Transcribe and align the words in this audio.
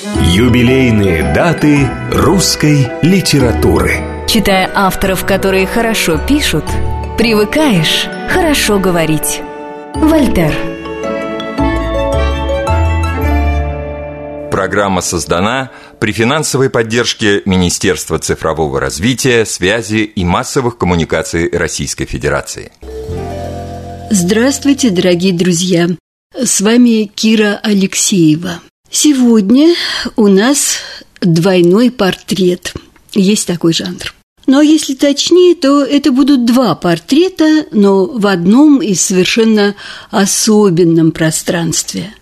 Юбилейные 0.00 1.34
даты 1.34 1.90
русской 2.12 2.86
литературы 3.02 3.96
Читая 4.28 4.70
авторов, 4.72 5.24
которые 5.24 5.66
хорошо 5.66 6.18
пишут, 6.18 6.64
привыкаешь 7.18 8.06
хорошо 8.30 8.78
говорить. 8.78 9.40
Вольтер 9.96 10.54
Программа 14.52 15.00
создана 15.00 15.72
при 15.98 16.12
финансовой 16.12 16.70
поддержке 16.70 17.42
Министерства 17.44 18.20
цифрового 18.20 18.78
развития, 18.78 19.44
связи 19.44 20.04
и 20.04 20.24
массовых 20.24 20.78
коммуникаций 20.78 21.50
Российской 21.50 22.04
Федерации. 22.04 22.70
Здравствуйте, 24.10 24.90
дорогие 24.90 25.32
друзья! 25.32 25.88
С 26.32 26.60
вами 26.60 27.10
Кира 27.12 27.58
Алексеева. 27.64 28.60
Сегодня 28.90 29.74
у 30.16 30.28
нас 30.28 30.78
двойной 31.20 31.90
портрет. 31.90 32.72
Есть 33.14 33.46
такой 33.46 33.74
жанр. 33.74 34.14
Но 34.46 34.62
если 34.62 34.94
точнее, 34.94 35.54
то 35.54 35.84
это 35.84 36.10
будут 36.10 36.46
два 36.46 36.74
портрета, 36.74 37.66
но 37.70 38.06
в 38.06 38.26
одном 38.26 38.80
и 38.80 38.94
совершенно 38.94 39.74
особенном 40.10 41.12
пространстве. 41.12 42.14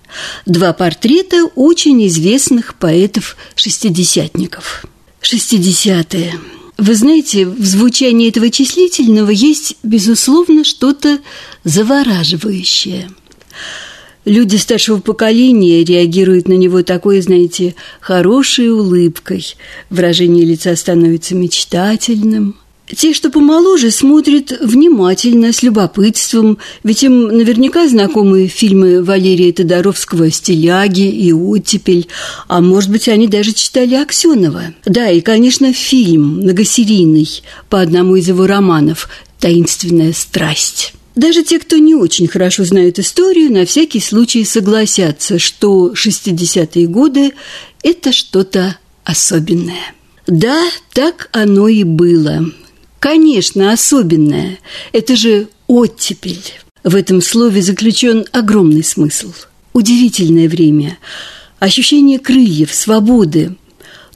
Два 0.45 0.73
портрета 0.73 1.45
очень 1.55 2.05
известных 2.09 2.75
поэтов-шестидесятников. 2.75 4.87
Шестидесятые. 5.21 6.35
Вы 6.79 6.97
знаете, 6.97 7.47
в 7.47 7.65
звучании 7.65 8.29
этого 8.29 8.51
числительного 8.51 9.31
есть, 9.31 9.77
безусловно, 9.85 10.65
что-то 10.65 11.21
завораживающее– 11.63 13.09
Люди 14.27 14.57
старшего 14.57 14.99
поколения 14.99 15.85
реагируют 15.85 16.49
на 16.49 16.55
него 16.55 16.83
такой, 16.83 17.21
знаете, 17.21 17.77
хорошей 18.01 18.71
улыбкой. 18.73 19.55
Выражение 19.89 20.45
лица 20.45 20.75
становится 20.75 21.37
мечтательным. 21.37 22.57
Те, 22.89 23.15
что 23.15 23.31
помоложе, 23.31 23.93
смотрят 23.93 24.53
внимательно, 24.61 25.53
с 25.53 25.63
любопытством, 25.63 26.59
ведь 26.83 27.05
им 27.05 27.29
наверняка 27.29 27.87
знакомы 27.89 28.49
фильмы 28.49 29.03
Валерия 29.03 29.53
Тодоровского 29.53 30.29
«Стиляги» 30.33 31.09
и 31.09 31.33
«Оттепель», 31.33 32.09
а 32.49 32.61
может 32.61 32.91
быть, 32.91 33.09
они 33.09 33.29
даже 33.29 33.53
читали 33.53 33.95
Аксенова. 33.95 34.75
Да, 34.85 35.09
и, 35.09 35.21
конечно, 35.21 35.73
фильм 35.73 36.39
многосерийный 36.39 37.29
по 37.69 37.81
одному 37.81 38.17
из 38.17 38.27
его 38.27 38.49
романов 38.49 39.09
«Таинственная 39.39 40.13
страсть». 40.13 40.96
Даже 41.17 41.43
те, 41.43 41.59
кто 41.59 41.79
не 41.79 41.95
очень 41.95 42.29
хорошо 42.29 42.65
знают 42.65 42.99
историю, 42.99 43.51
на 43.51 43.65
всякий 43.65 44.01
случай 44.01 44.45
согласятся, 44.45 45.39
что 45.39 45.95
60-е 45.95 46.87
годы– 46.87 47.33
это 47.83 48.13
что-то 48.13 48.77
особенное. 49.03 49.95
Да, 50.27 50.63
так 50.93 51.31
оно 51.33 51.69
и 51.69 51.85
было. 51.85 52.45
Конечно, 53.01 53.73
особенное. 53.73 54.59
Это 54.93 55.17
же 55.17 55.49
оттепель. 55.67 56.43
В 56.85 56.95
этом 56.95 57.23
слове 57.23 57.63
заключен 57.63 58.27
огромный 58.33 58.85
смысл. 58.85 59.33
Удивительное 59.73 60.51
время. 60.51 60.99
Ощущение 61.61 62.19
крыльев, 62.19 62.75
свободы. 62.75 63.57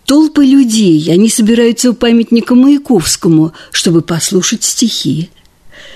Толпы 0.05 0.45
людей, 0.45 1.11
они 1.11 1.31
собираются 1.31 1.91
у 1.91 1.95
памятника 1.95 2.55
Маяковскому, 2.55 3.53
чтобы 3.73 4.03
послушать 4.03 4.65
стихи 4.65 5.31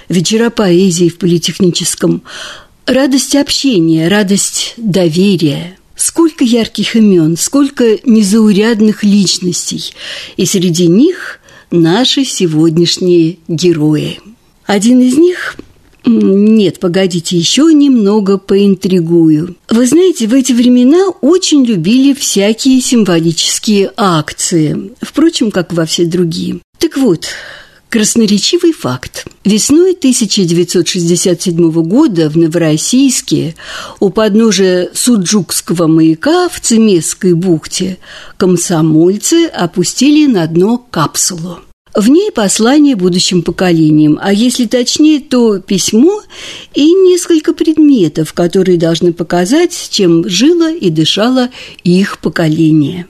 вечера 0.09 0.51
поэзии 0.51 1.09
в 1.09 1.19
политехническом, 1.19 2.23
радость 2.87 3.35
общения, 3.37 4.09
радость 4.09 4.75
доверия. 4.77 5.79
Сколько 5.97 6.45
ярких 6.45 6.97
имен, 6.97 7.37
сколько 7.37 7.99
незаурядных 8.05 9.05
личностей, 9.05 9.95
и 10.37 10.45
среди 10.45 10.89
них 10.89 11.41
наши 11.71 12.25
сегодняшние 12.25 13.39
герои. 13.47 14.19
Один 14.67 15.01
из 15.01 15.17
них 15.17 15.57
нет, 16.07 16.81
погодите, 16.81 17.37
еще 17.37 17.73
немного 17.73 18.37
поинтригую. 18.37 19.57
Вы 19.71 19.87
знаете, 19.87 20.27
в 20.27 20.35
эти 20.35 20.53
времена 20.53 21.09
очень 21.23 21.65
любили 21.65 22.13
всякие 22.13 22.81
символические 22.83 23.91
акции, 23.97 24.93
впрочем, 25.01 25.51
как 25.51 25.73
во 25.73 25.87
все 25.87 26.05
другие. 26.05 26.61
Так 26.79 26.99
вот, 26.99 27.27
Красноречивый 27.95 28.73
факт. 28.73 29.25
Весной 29.45 29.93
1967 29.93 31.71
года 31.83 32.29
в 32.29 32.37
Новороссийске 32.37 33.55
у 34.01 34.11
подножия 34.11 34.91
Суджукского 34.93 35.87
маяка 35.87 36.49
в 36.49 36.59
Цемесской 36.59 37.35
бухте 37.35 37.99
комсомольцы 38.37 39.47
опустили 39.47 40.27
на 40.27 40.45
дно 40.49 40.85
капсулу. 40.91 41.61
В 41.95 42.09
ней 42.09 42.33
послание 42.33 42.97
будущим 42.97 43.43
поколениям, 43.43 44.19
а 44.21 44.33
если 44.33 44.67
точнее, 44.67 45.21
то 45.21 45.61
письмо 45.61 46.21
и 46.75 46.93
несколько 46.93 47.53
предметов, 47.53 48.33
которые 48.33 48.77
должны 48.77 49.13
показать, 49.13 49.91
чем 49.93 50.29
жило 50.29 50.75
и 50.75 50.91
дышало 50.91 51.49
их 51.85 52.19
поколение. 52.19 53.07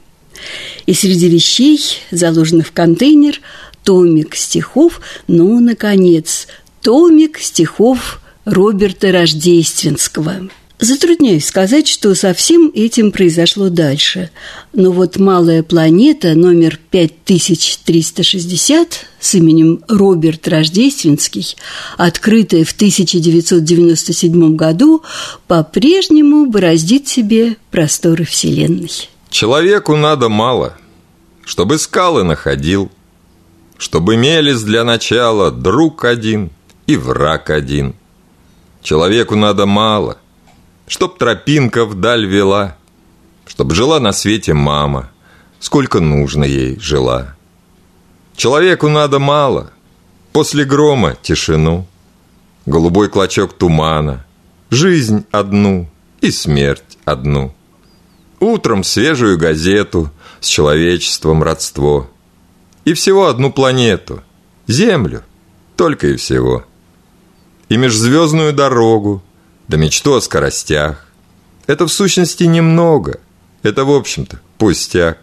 И 0.85 0.93
среди 0.93 1.31
вещей, 1.31 1.81
заложенных 2.11 2.67
в 2.67 2.73
контейнер, 2.73 3.41
томик 3.85 4.35
стихов, 4.35 5.01
ну, 5.29 5.61
наконец, 5.61 6.49
томик 6.83 7.39
стихов 7.39 8.21
Роберта 8.45 9.13
Рождественского. 9.13 10.49
Затрудняюсь 10.81 11.47
сказать, 11.47 11.87
что 11.87 12.17
со 12.17 12.35
всем 12.35 12.73
этим 12.75 13.13
произошло 13.13 13.69
дальше. 13.69 14.31
Но 14.73 14.91
вот 14.91 15.19
«Малая 15.19 15.63
планета» 15.63 16.35
номер 16.35 16.81
5360 16.91 19.07
с 19.21 19.35
именем 19.35 19.85
Роберт 19.89 20.49
Рождественский, 20.49 21.55
открытая 21.97 22.65
в 22.65 22.73
1997 22.73 24.57
году, 24.57 25.05
по-прежнему 25.47 26.47
бороздит 26.47 27.07
себе 27.07 27.57
просторы 27.71 28.25
Вселенной. 28.25 28.91
Человеку 29.31 29.95
надо 29.97 30.29
мало, 30.29 30.77
чтобы 31.45 31.79
скалы 31.79 32.25
находил– 32.25 32.91
чтобы 33.79 34.15
имелись 34.15 34.63
для 34.63 34.85
начала 34.85 35.51
друг 35.51 36.05
один 36.05 36.51
и 36.87 36.97
враг 36.97 37.51
один. 37.51 37.95
Человеку 38.83 39.37
надо 39.37 39.67
мало, 39.67 40.19
чтоб 40.87 41.19
тропинка 41.19 41.85
вдаль 41.85 42.27
вела, 42.27 42.77
чтоб 43.47 43.73
жила 43.73 44.01
на 44.01 44.13
свете 44.13 44.55
мама, 44.55 45.11
сколько 45.61 46.01
нужно 46.01 46.45
ей 46.45 46.79
жила. 46.79 47.35
Человеку 48.37 48.89
надо 48.89 49.19
мало, 49.19 49.71
после 50.33 50.65
грома 50.65 51.17
тишину, 51.21 51.87
голубой 52.67 53.09
клочок 53.09 53.53
тумана, 53.55 54.25
жизнь 54.71 55.25
одну 55.31 55.89
и 56.21 56.31
смерть 56.31 56.99
одну. 57.05 57.55
Утром 58.41 58.85
свежую 58.85 59.39
газету 59.39 60.11
с 60.41 60.49
человечеством 60.49 61.43
родство– 61.43 62.11
и 62.85 62.95
всего 62.95 63.29
одну 63.29 63.53
планету– 63.53 64.23
Землю, 64.67 65.23
только 65.77 66.09
и 66.09 66.17
всего. 66.17 66.65
И 67.69 67.77
межзвездную 67.77 68.53
дорогу, 68.53 69.23
да 69.69 69.77
мечту 69.77 70.15
о 70.15 70.21
скоростях. 70.21 71.07
Это 71.67 71.87
в 71.87 71.93
сущности 71.93 72.45
немного, 72.45 73.21
это 73.63 73.85
в 73.85 73.91
общем-то 73.91 74.41
пустяк. 74.59 75.19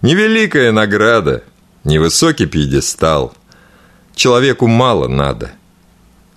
Невеликая 0.00 0.72
награда, 0.72 1.44
невысокий 1.84 2.46
пьедестал. 2.46 3.34
Человеку 4.14 4.66
мало 4.66 5.08
надо, 5.08 5.52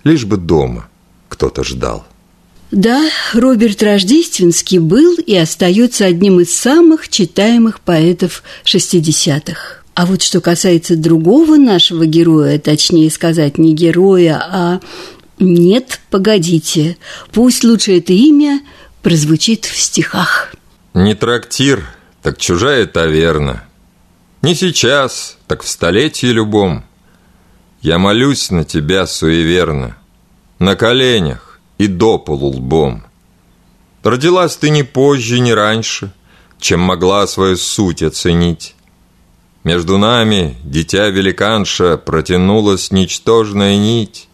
лишь 0.04 0.24
бы 0.24 0.36
дома 0.36 0.88
кто-то 1.28 1.64
ждал. 1.64 2.06
Да, 2.72 3.08
Роберт 3.32 3.82
Рождественский 3.82 4.78
был 4.78 5.14
и 5.14 5.36
остается 5.36 6.04
одним 6.06 6.40
из 6.40 6.56
самых 6.56 7.08
читаемых 7.08 7.80
поэтов 7.80 8.42
60-х. 8.64 9.85
А 9.96 10.04
вот 10.04 10.20
что 10.20 10.42
касается 10.42 10.94
другого 10.94 11.56
нашего 11.56 12.04
героя, 12.04 12.58
точнее 12.58 13.10
сказать, 13.10 13.56
не 13.56 13.72
героя, 13.72 14.36
а 14.38 14.80
нет, 15.38 16.00
погодите, 16.10 16.98
пусть 17.32 17.64
лучше 17.64 17.96
это 17.96 18.12
имя 18.12 18.60
прозвучит 19.02 19.64
в 19.64 19.74
стихах. 19.74 20.54
Не 20.92 21.14
трактир, 21.14 21.82
так 22.20 22.36
чужая 22.36 22.84
таверна. 22.84 23.64
Не 24.42 24.54
сейчас, 24.54 25.38
так 25.46 25.62
в 25.62 25.68
столетии 25.68 26.26
любом. 26.26 26.84
Я 27.80 27.96
молюсь 27.96 28.50
на 28.50 28.64
тебя 28.64 29.06
суеверно, 29.06 29.96
на 30.58 30.76
коленях 30.76 31.58
и 31.78 31.86
до 31.86 32.18
полулбом. 32.18 33.02
Родилась 34.02 34.58
ты 34.58 34.68
не 34.68 34.82
позже, 34.82 35.38
не 35.38 35.54
раньше, 35.54 36.12
чем 36.60 36.80
могла 36.80 37.26
свою 37.26 37.56
суть 37.56 38.02
оценить. 38.02 38.75
Между 39.66 39.98
нами, 39.98 40.54
дитя 40.62 41.08
великанша, 41.08 41.96
протянулась 41.96 42.92
ничтожная 42.92 43.76
нить. 43.76 44.28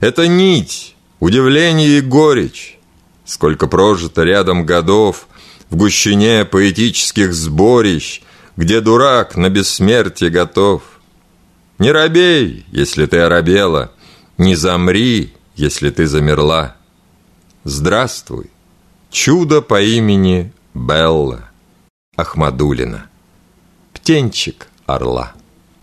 Это 0.00 0.28
нить, 0.28 0.96
удивление 1.18 1.96
и 1.96 2.00
горечь. 2.02 2.78
Сколько 3.24 3.66
прожито 3.68 4.22
рядом 4.22 4.66
годов, 4.66 5.28
В 5.70 5.76
гущине 5.76 6.44
поэтических 6.44 7.32
сборищ, 7.32 8.20
Где 8.58 8.82
дурак 8.82 9.34
на 9.34 9.48
бессмертие 9.48 10.28
готов. 10.28 10.82
Не 11.78 11.90
робей, 11.90 12.66
если 12.70 13.06
ты 13.06 13.16
оробела, 13.20 13.92
Не 14.36 14.56
замри, 14.56 15.32
если 15.56 15.88
ты 15.88 16.06
замерла. 16.06 16.76
Здравствуй, 17.64 18.50
чудо 19.10 19.62
по 19.62 19.80
имени 19.80 20.52
Белла 20.74 21.48
Ахмадулина, 22.14 23.09
птенчик 24.02 24.68
орла. 24.86 25.34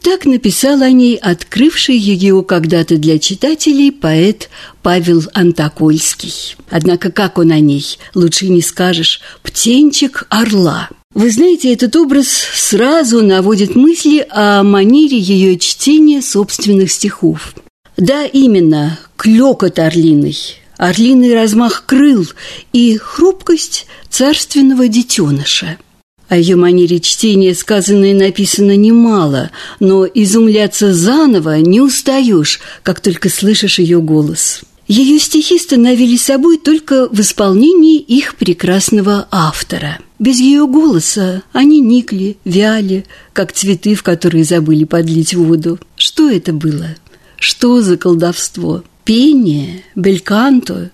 Так 0.02 0.26
написал 0.26 0.82
о 0.82 0.90
ней 0.90 1.18
открывший 1.18 1.98
ее 1.98 2.44
когда-то 2.44 2.98
для 2.98 3.20
читателей 3.20 3.92
поэт 3.92 4.50
Павел 4.82 5.24
Антокольский. 5.34 6.56
Однако 6.70 7.12
как 7.12 7.38
он 7.38 7.52
о 7.52 7.60
ней, 7.60 7.98
лучше 8.14 8.48
не 8.48 8.62
скажешь, 8.62 9.22
«птенчик 9.44 10.26
орла». 10.30 10.90
Вы 11.14 11.32
знаете, 11.32 11.74
этот 11.74 11.96
образ 11.96 12.28
сразу 12.28 13.24
наводит 13.24 13.76
мысли 13.76 14.26
о 14.30 14.64
манере 14.64 15.18
ее 15.18 15.58
чтения 15.58 16.22
собственных 16.22 16.92
стихов. 16.92 17.54
Да, 17.98 18.26
именно, 18.26 19.00
клёкот 19.16 19.80
орлиный, 19.80 20.38
орлиный 20.78 21.34
размах 21.34 21.86
крыл 21.86 22.28
и 22.72 22.98
хрупкость 22.98 23.88
царственного 24.10 24.88
детеныша– 24.88 25.78
о 26.28 26.38
ее 26.38 26.56
манере 26.56 27.00
чтения 27.00 27.56
сказано 27.56 28.06
и 28.06 28.14
написано 28.14 28.76
немало, 28.76 29.52
но 29.80 30.06
изумляться 30.06 30.94
заново 30.94 31.60
не 31.60 31.82
устаешь, 31.82 32.60
как 32.84 33.00
только 33.00 33.30
слышишь 33.30 33.80
ее 33.80 34.02
голос. 34.02 34.62
Ее 34.88 35.20
стихи 35.20 35.60
становились 35.60 36.24
собой 36.24 36.58
только 36.58 37.10
в 37.10 37.20
исполнении 37.20 38.00
их 38.00 38.36
прекрасного 38.36 39.28
автора. 39.32 40.00
Без 40.18 40.40
ее 40.40 40.66
голоса 40.66 41.44
они 41.52 41.80
никли, 41.82 42.38
вяли, 42.46 43.06
как 43.34 43.52
цветы, 43.52 43.96
в 43.96 44.04
которые 44.04 44.46
забыли 44.46 44.86
подлить 44.86 45.34
воду. 45.34 45.80
Что 45.96 46.30
это 46.30 46.54
было? 46.54 46.96
Что 47.38 47.82
за 47.82 47.98
колдовство? 47.98 48.84
Пение? 49.04 49.84
Бельканто? 49.96 50.92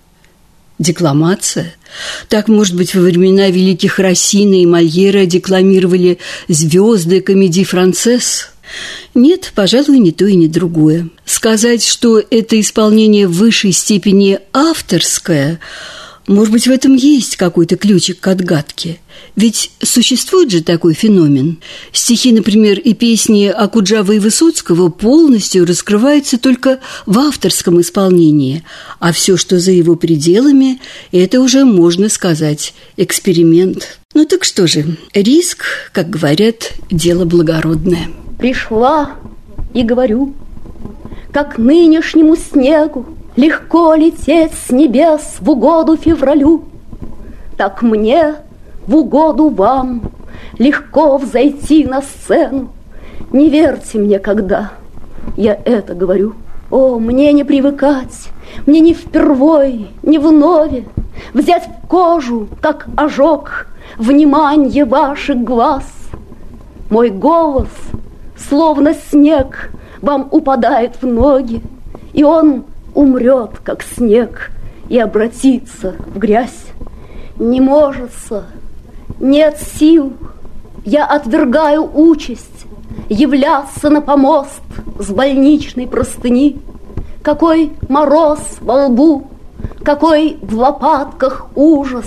Декламация? 0.79 1.75
Так, 2.27 2.47
может 2.47 2.75
быть, 2.75 2.95
во 2.95 3.01
времена 3.01 3.49
великих 3.49 3.99
Рассина 3.99 4.55
и 4.55 4.65
Мольера 4.65 5.25
декламировали 5.25 6.17
звезды 6.47 7.21
комедий 7.21 7.63
«Францесс»? 7.63 8.49
Нет, 9.13 9.51
пожалуй, 9.53 9.99
не 9.99 10.11
то 10.11 10.25
и 10.25 10.35
не 10.35 10.47
другое. 10.47 11.09
Сказать, 11.25 11.85
что 11.85 12.19
это 12.19 12.59
исполнение 12.59 13.27
в 13.27 13.33
высшей 13.33 13.71
степени 13.71 14.39
авторское– 14.51 15.59
может 16.27 16.53
быть, 16.53 16.67
в 16.67 16.71
этом 16.71 16.95
есть 16.95 17.35
какой-то 17.35 17.75
ключик 17.75 18.19
к 18.19 18.27
отгадке. 18.27 18.99
Ведь 19.35 19.71
существует 19.81 20.51
же 20.51 20.63
такой 20.63 20.93
феномен. 20.93 21.59
Стихи, 21.91 22.31
например, 22.31 22.79
и 22.79 22.93
песни 22.93 23.47
Акуджавы 23.47 24.15
и 24.15 24.19
Высоцкого 24.19 24.89
полностью 24.89 25.65
раскрываются 25.65 26.37
только 26.37 26.79
в 27.05 27.19
авторском 27.19 27.81
исполнении, 27.81 28.63
а 28.99 29.11
все, 29.11 29.35
что 29.37 29.59
за 29.59 29.71
его 29.71 29.95
пределами, 29.95 30.79
это 31.11 31.41
уже, 31.41 31.65
можно 31.65 32.09
сказать, 32.09 32.73
эксперимент. 32.95 33.99
Ну 34.13 34.25
так 34.25 34.43
что 34.43 34.67
же, 34.67 34.97
риск, 35.13 35.65
как 35.91 36.09
говорят, 36.09 36.73
дело 36.89 37.25
благородное. 37.25 38.09
Пришла 38.39 39.15
и 39.73 39.83
говорю, 39.83 40.33
как 41.31 41.57
нынешнему 41.57 42.35
снегу 42.37 43.17
Легко 43.35 43.95
лететь 43.95 44.53
с 44.53 44.69
небес 44.71 45.37
в 45.39 45.49
угоду 45.49 45.97
февралю, 45.97 46.65
Так 47.57 47.81
мне 47.81 48.35
в 48.85 48.95
угоду 48.95 49.49
вам 49.49 50.03
Легко 50.59 51.17
взойти 51.17 51.85
на 51.85 52.03
сцену. 52.03 52.69
Не 53.31 53.49
верьте 53.49 53.97
мне, 53.97 54.19
когда 54.19 54.73
я 55.35 55.59
это 55.65 55.95
говорю. 55.95 56.33
О, 56.69 56.99
мне 56.99 57.33
не 57.33 57.43
привыкать, 57.43 58.29
мне 58.67 58.79
не 58.81 58.93
впервой, 58.93 59.87
не 60.03 60.19
вновь 60.19 60.83
Взять 61.33 61.67
в 61.67 61.87
кожу, 61.87 62.47
как 62.61 62.87
ожог, 62.95 63.67
Внимание 63.97 64.85
ваших 64.85 65.43
глаз. 65.43 65.85
Мой 66.91 67.09
голос, 67.09 67.69
словно 68.37 68.93
снег, 68.93 69.71
Вам 70.01 70.27
упадает 70.29 71.01
в 71.01 71.07
ноги, 71.07 71.63
И 72.13 72.23
он 72.23 72.65
умрет, 72.93 73.59
как 73.63 73.83
снег, 73.83 74.51
и 74.89 74.99
обратится 74.99 75.95
в 76.13 76.17
грязь. 76.17 76.65
Не 77.37 77.61
можется, 77.61 78.45
нет 79.19 79.57
сил, 79.57 80.13
я 80.85 81.05
отвергаю 81.05 81.89
участь 81.93 82.65
являться 83.09 83.89
на 83.89 84.01
помост 84.01 84.61
с 84.99 85.09
больничной 85.09 85.87
простыни. 85.87 86.61
Какой 87.21 87.71
мороз 87.89 88.39
во 88.61 88.87
лбу, 88.87 89.27
какой 89.83 90.37
в 90.41 90.57
лопатках 90.57 91.47
ужас. 91.55 92.05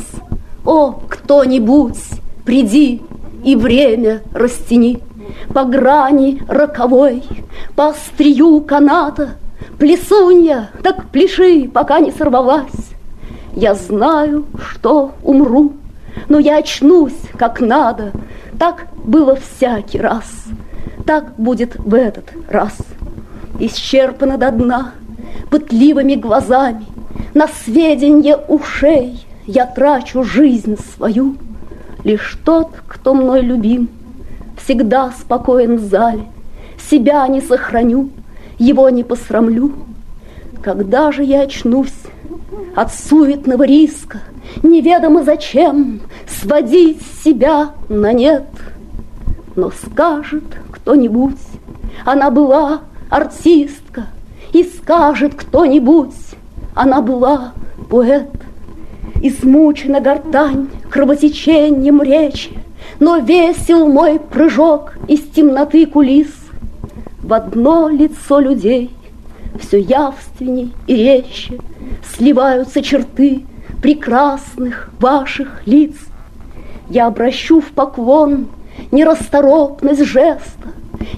О, 0.64 1.00
кто-нибудь, 1.08 1.98
приди 2.44 3.02
и 3.44 3.56
время 3.56 4.22
растяни 4.32 5.00
по 5.54 5.64
грани 5.64 6.42
роковой, 6.48 7.22
по 7.74 7.88
острию 7.88 8.60
каната— 8.60 9.36
Плесунья, 9.78 10.70
так 10.82 11.08
пляши, 11.10 11.68
пока 11.68 12.00
не 12.00 12.10
сорвалась. 12.10 12.70
Я 13.54 13.74
знаю, 13.74 14.46
что 14.58 15.12
умру, 15.22 15.72
но 16.28 16.38
я 16.38 16.58
очнусь, 16.58 17.18
как 17.36 17.60
надо. 17.60 18.12
Так 18.58 18.86
было 19.04 19.36
всякий 19.36 19.98
раз, 19.98 20.24
так 21.04 21.34
будет 21.36 21.76
в 21.76 21.92
этот 21.92 22.24
раз. 22.48 22.76
Исчерпана 23.58 24.38
до 24.38 24.50
дна, 24.50 24.92
пытливыми 25.50 26.14
глазами, 26.14 26.86
На 27.34 27.48
сведенье 27.48 28.36
ушей 28.36 29.26
я 29.46 29.66
трачу 29.66 30.22
жизнь 30.22 30.78
свою. 30.94 31.36
Лишь 32.02 32.38
тот, 32.44 32.70
кто 32.86 33.12
мной 33.12 33.42
любим, 33.42 33.88
всегда 34.56 35.10
спокоен 35.10 35.76
в 35.76 35.80
зале, 35.80 36.24
Себя 36.90 37.26
не 37.28 37.42
сохраню— 37.42 38.08
его 38.58 38.88
не 38.90 39.04
посрамлю. 39.04 39.72
Когда 40.62 41.12
же 41.12 41.22
я 41.22 41.42
очнусь 41.42 41.94
от 42.74 42.92
суетного 42.94 43.64
риска, 43.64 44.20
Неведомо 44.62 45.24
зачем 45.24 46.00
сводить 46.26 47.02
себя 47.24 47.70
на 47.88 48.12
нет. 48.12 48.44
Но 49.54 49.70
скажет 49.70 50.44
кто-нибудь, 50.70 51.38
она 52.04 52.30
была 52.30 52.82
артистка, 53.10 54.06
И 54.52 54.62
скажет 54.64 55.34
кто-нибудь, 55.34 56.14
она 56.75 57.00
была 57.00 57.52
поэт. 57.90 58.30
Измучена 59.22 60.00
гортань 60.00 60.68
кровотечением 60.90 62.02
речи, 62.02 62.50
Но 63.00 63.18
весел 63.18 63.88
мой 63.88 64.18
прыжок 64.18 64.94
из 65.08 65.20
темноты 65.22 65.86
кулис— 65.86 66.28
в 67.26 67.35
одно 67.35 67.88
лицо 67.88 68.38
людей 68.38 68.90
Все 69.59 69.80
явственней 69.80 70.73
и 70.87 70.95
резче 70.95 71.59
Сливаются 72.14 72.83
черты 72.83 73.45
прекрасных 73.83 74.90
ваших 74.99 75.66
лиц. 75.66 75.95
Я 76.88 77.06
обращу 77.06 77.61
в 77.61 77.71
поклон 77.73 78.49
нерасторопность 78.92 80.04
жеста, 80.04 80.71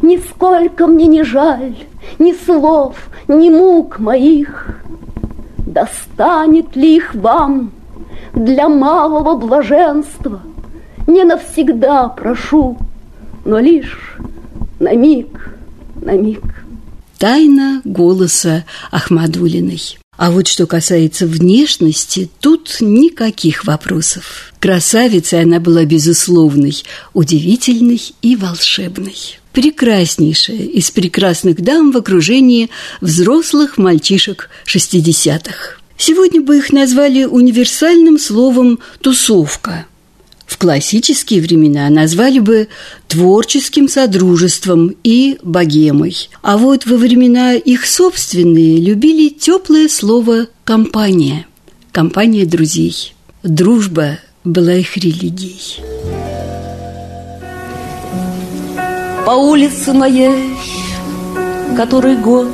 Нисколько 0.02 0.86
мне 0.86 1.06
не 1.06 1.22
жаль 1.22 1.76
ни 2.18 2.32
слов, 2.32 2.96
ни 3.28 3.50
мук 3.50 3.98
моих. 3.98 4.80
Достанет 5.58 6.74
ли 6.74 6.96
их 6.96 7.14
вам 7.14 7.70
для 8.32 8.68
малого 8.68 9.36
блаженства? 9.36 10.40
Не 11.06 11.24
навсегда 11.24 12.08
прошу, 12.08 12.78
но 13.44 13.58
лишь 13.58 14.16
на 14.80 14.94
миг 14.94 15.57
на 16.08 16.16
миг. 16.16 16.42
Тайна 17.18 17.82
голоса 17.84 18.64
Ахмадулиной. 18.90 19.98
А 20.16 20.30
вот 20.30 20.48
что 20.48 20.66
касается 20.66 21.26
внешности, 21.26 22.28
тут 22.40 22.78
никаких 22.80 23.66
вопросов. 23.66 24.52
Красавицей 24.58 25.42
она 25.42 25.60
была 25.60 25.84
безусловной, 25.84 26.82
удивительной 27.12 28.00
и 28.22 28.34
волшебной. 28.36 29.38
Прекраснейшая 29.52 30.56
из 30.56 30.90
прекрасных 30.90 31.60
дам 31.60 31.92
в 31.92 31.96
окружении 31.96 32.70
взрослых 33.00 33.78
мальчишек 33.78 34.50
шестидесятых. 34.64 35.80
Сегодня 35.96 36.40
бы 36.40 36.58
их 36.58 36.72
назвали 36.72 37.24
универсальным 37.24 38.18
словом 38.18 38.78
«тусовка», 39.00 39.86
в 40.48 40.56
классические 40.56 41.42
времена 41.42 41.88
назвали 41.90 42.38
бы 42.38 42.68
творческим 43.06 43.86
содружеством 43.86 44.96
и 45.04 45.38
богемой. 45.42 46.30
А 46.42 46.56
вот 46.56 46.86
во 46.86 46.96
времена 46.96 47.52
их 47.52 47.86
собственные 47.86 48.80
любили 48.80 49.28
теплое 49.28 49.88
слово 49.88 50.46
«компания», 50.64 51.46
«компания 51.92 52.46
друзей». 52.46 53.14
Дружба 53.42 54.18
была 54.42 54.72
их 54.72 54.96
религией. 54.96 55.80
По 59.26 59.32
улице 59.32 59.92
моей, 59.92 60.56
который 61.76 62.16
год, 62.16 62.48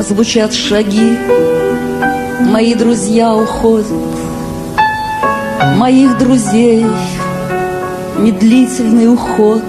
звучат 0.00 0.52
шаги, 0.52 1.16
мои 2.40 2.74
друзья 2.74 3.34
уходят, 3.34 3.86
моих 5.76 6.18
друзей 6.18 6.86
медлительный 8.18 9.12
уход 9.12 9.62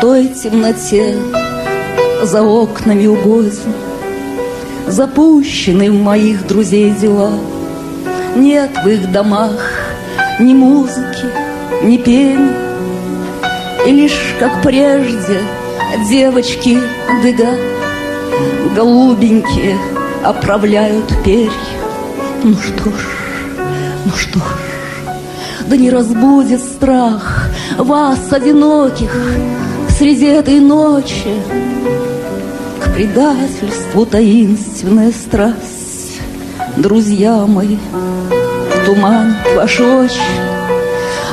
той 0.00 0.28
темноте 0.28 1.16
за 2.22 2.42
окнами 2.42 3.06
угоден, 3.06 3.72
запущены 4.86 5.90
в 5.90 6.00
моих 6.00 6.46
друзей 6.46 6.90
дела. 6.90 7.32
Нет 8.36 8.70
в 8.84 8.88
их 8.88 9.10
домах 9.10 9.70
ни 10.38 10.54
музыки, 10.54 11.26
ни 11.82 11.96
пения, 11.96 12.54
и 13.86 13.90
лишь, 13.90 14.34
как 14.38 14.62
прежде, 14.62 15.40
девочки 16.08 16.78
бегат, 17.24 17.58
голубенькие 18.74 19.76
оправляют 20.22 21.08
перья. 21.24 21.50
Ну 22.42 22.54
что 22.54 22.90
ж, 22.90 23.06
ну 24.04 24.12
что 24.12 24.38
ж, 24.38 24.67
да 25.68 25.76
не 25.76 25.90
разбудит 25.90 26.60
страх 26.60 27.48
вас, 27.76 28.32
одиноких, 28.32 29.14
среди 29.98 30.26
этой 30.26 30.60
ночи. 30.60 31.34
К 32.82 32.94
предательству 32.94 34.06
таинственная 34.06 35.12
страсть 35.12 36.20
Друзья 36.76 37.44
мои, 37.46 37.76
в 37.76 38.86
туман 38.86 39.34
ваш 39.54 39.80
очи 39.80 40.20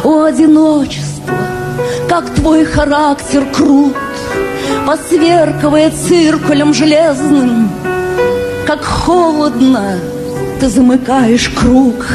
О, 0.04 0.24
одиночество, 0.24 1.38
как 2.10 2.30
твой 2.34 2.66
характер 2.66 3.46
крут 3.56 3.96
Посверкивая 4.86 5.92
циркулем 5.92 6.74
железным 6.74 7.70
Как 8.66 8.84
холодно 8.84 10.00
ты 10.60 10.68
замыкаешь 10.68 11.50
круг 11.50 12.06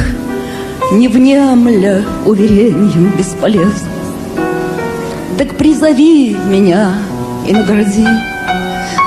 Не 0.91 1.07
внемля 1.07 2.03
уверением 2.25 3.13
бесполезным 3.17 4.01
так 5.41 5.57
призови 5.57 6.37
меня 6.49 6.93
и 7.47 7.51
награди. 7.51 8.05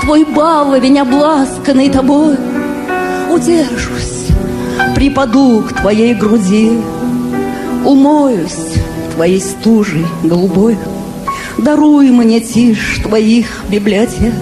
Твой 0.02 0.24
баловень, 0.24 0.98
обласканный 0.98 1.88
тобой. 1.88 2.36
Удержусь, 3.30 4.26
припаду 4.96 5.62
к 5.62 5.74
твоей 5.74 6.12
груди. 6.14 6.72
Умоюсь 7.84 8.72
твоей 9.14 9.40
стужей 9.40 10.04
голубой. 10.24 10.76
Даруй 11.58 12.10
мне 12.10 12.40
тишь 12.40 12.98
твоих 13.04 13.46
библиотек 13.68 14.34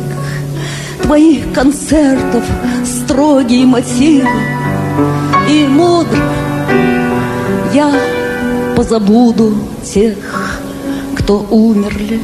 Твоих 1.02 1.52
концертов 1.52 2.42
строгие 2.86 3.66
мотивы 3.66 4.26
И 5.50 5.66
мудро 5.66 6.16
я 7.74 7.92
позабуду 8.76 9.54
тех 9.84 10.16
кто 11.16 11.46
умерли 11.50 12.20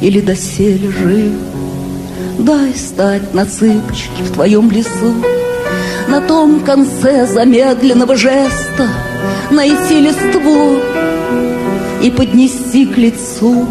или 0.00 0.20
доселе 0.20 0.90
жив. 0.90 1.32
Дай 2.38 2.74
стать 2.74 3.34
на 3.34 3.46
цыпочки 3.46 4.22
в 4.22 4.32
твоем 4.32 4.70
лесу, 4.70 5.14
На 6.08 6.20
том 6.20 6.60
конце 6.60 7.26
замедленного 7.26 8.16
жеста 8.16 8.88
Найти 9.50 10.00
листву 10.00 10.78
и 12.02 12.10
поднести 12.10 12.86
к 12.86 12.98
лицу 12.98 13.66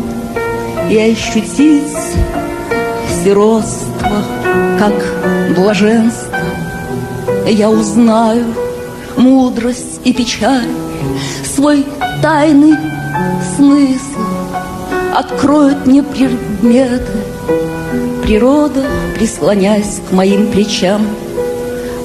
И 0.89 0.97
ощутить 0.97 1.97
сиротство, 3.23 4.23
как 4.79 4.93
блаженство. 5.55 6.37
Я 7.47 7.69
узнаю 7.69 8.45
мудрость 9.15 10.01
и 10.03 10.13
печаль, 10.13 10.67
Свой 11.55 11.85
тайный 12.21 12.75
смысл 13.55 14.21
откроют 15.15 15.85
мне 15.85 16.03
предметы. 16.03 17.11
Природа, 18.23 18.83
прислонясь 19.15 20.01
к 20.07 20.11
моим 20.13 20.51
плечам, 20.51 21.05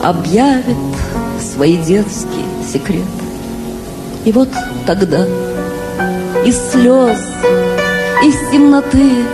объявит 0.03 0.77
свои 1.41 1.77
детские 1.77 2.45
секреты. 2.71 3.05
И 4.25 4.33
вот 4.33 4.49
тогда 4.87 5.25
из 6.45 6.57
слез, 6.71 7.19
из 8.25 8.51
темноты, 8.51 9.25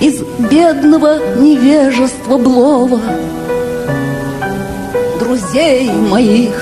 из 0.00 0.20
бедного 0.50 1.18
невежества 1.36 2.38
блова 2.38 3.00
друзей 5.18 5.90
моих 5.92 6.59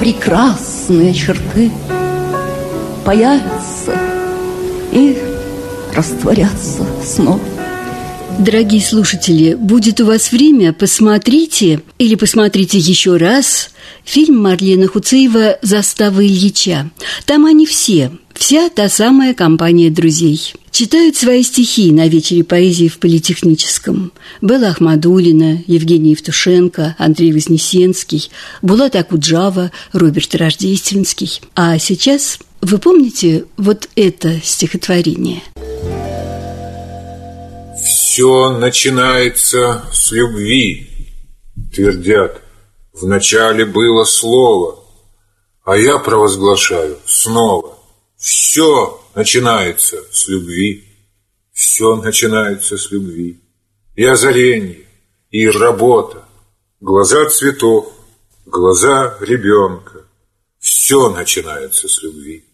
прекрасные 0.00 1.12
черты 1.12 1.70
появятся 3.04 3.94
и 4.92 5.18
растворяться 5.94 6.86
снова. 7.04 7.38
Дорогие 8.38 8.80
слушатели, 8.80 9.52
будет 9.52 10.00
у 10.00 10.06
вас 10.06 10.32
время, 10.32 10.72
посмотрите 10.72 11.82
или 11.98 12.14
посмотрите 12.14 12.78
еще 12.78 13.18
раз 13.18 13.72
фильм 14.02 14.42
Марлена 14.42 14.88
Хуцеева 14.88 15.58
«Застава 15.60 16.24
Ильича». 16.24 16.88
Там 17.26 17.44
они 17.44 17.66
все, 17.66 18.10
вся 18.40 18.70
та 18.70 18.88
самая 18.88 19.34
компания 19.34 19.90
друзей. 19.90 20.54
Читают 20.70 21.14
свои 21.14 21.42
стихи 21.42 21.92
на 21.92 22.08
вечере 22.08 22.42
поэзии 22.42 22.88
в 22.88 22.98
Политехническом. 22.98 24.12
Белла 24.40 24.68
Ахмадулина, 24.68 25.62
Евгений 25.66 26.12
Евтушенко, 26.12 26.96
Андрей 26.98 27.32
Вознесенский, 27.32 28.30
Булат 28.62 28.96
Акуджава, 28.96 29.70
Роберт 29.92 30.34
Рождественский. 30.34 31.40
А 31.54 31.78
сейчас 31.78 32.38
вы 32.62 32.78
помните 32.78 33.44
вот 33.58 33.88
это 33.94 34.40
стихотворение? 34.42 35.42
Все 37.84 38.58
начинается 38.58 39.84
с 39.92 40.10
любви, 40.12 40.88
твердят. 41.74 42.40
Вначале 42.94 43.66
было 43.66 44.04
слово, 44.04 44.78
а 45.64 45.76
я 45.76 45.98
провозглашаю 45.98 46.96
снова. 47.04 47.79
Все 48.20 49.02
начинается 49.14 49.96
с 50.12 50.28
любви, 50.28 50.84
все 51.54 51.96
начинается 51.96 52.76
с 52.76 52.90
любви. 52.90 53.40
И 53.96 54.04
озарение, 54.04 54.86
и 55.30 55.48
работа, 55.48 56.26
глаза 56.80 57.30
цветов, 57.30 57.90
глаза 58.44 59.16
ребенка. 59.20 60.04
Все 60.58 61.08
начинается 61.08 61.88
с 61.88 62.02
любви. 62.02 62.44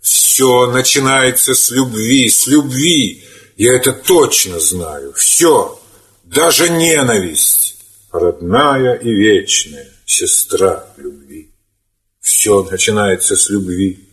Все 0.00 0.70
начинается 0.70 1.54
с 1.56 1.70
любви, 1.72 2.28
с 2.28 2.46
любви. 2.46 3.24
Я 3.56 3.74
это 3.74 3.92
точно 3.92 4.60
знаю. 4.60 5.12
Все, 5.14 5.76
даже 6.22 6.68
ненависть, 6.70 7.78
родная 8.12 8.94
и 8.94 9.12
вечная 9.12 9.88
сестра 10.06 10.86
любви. 10.98 11.50
Все 12.20 12.62
начинается 12.62 13.34
с 13.34 13.50
любви. 13.50 14.03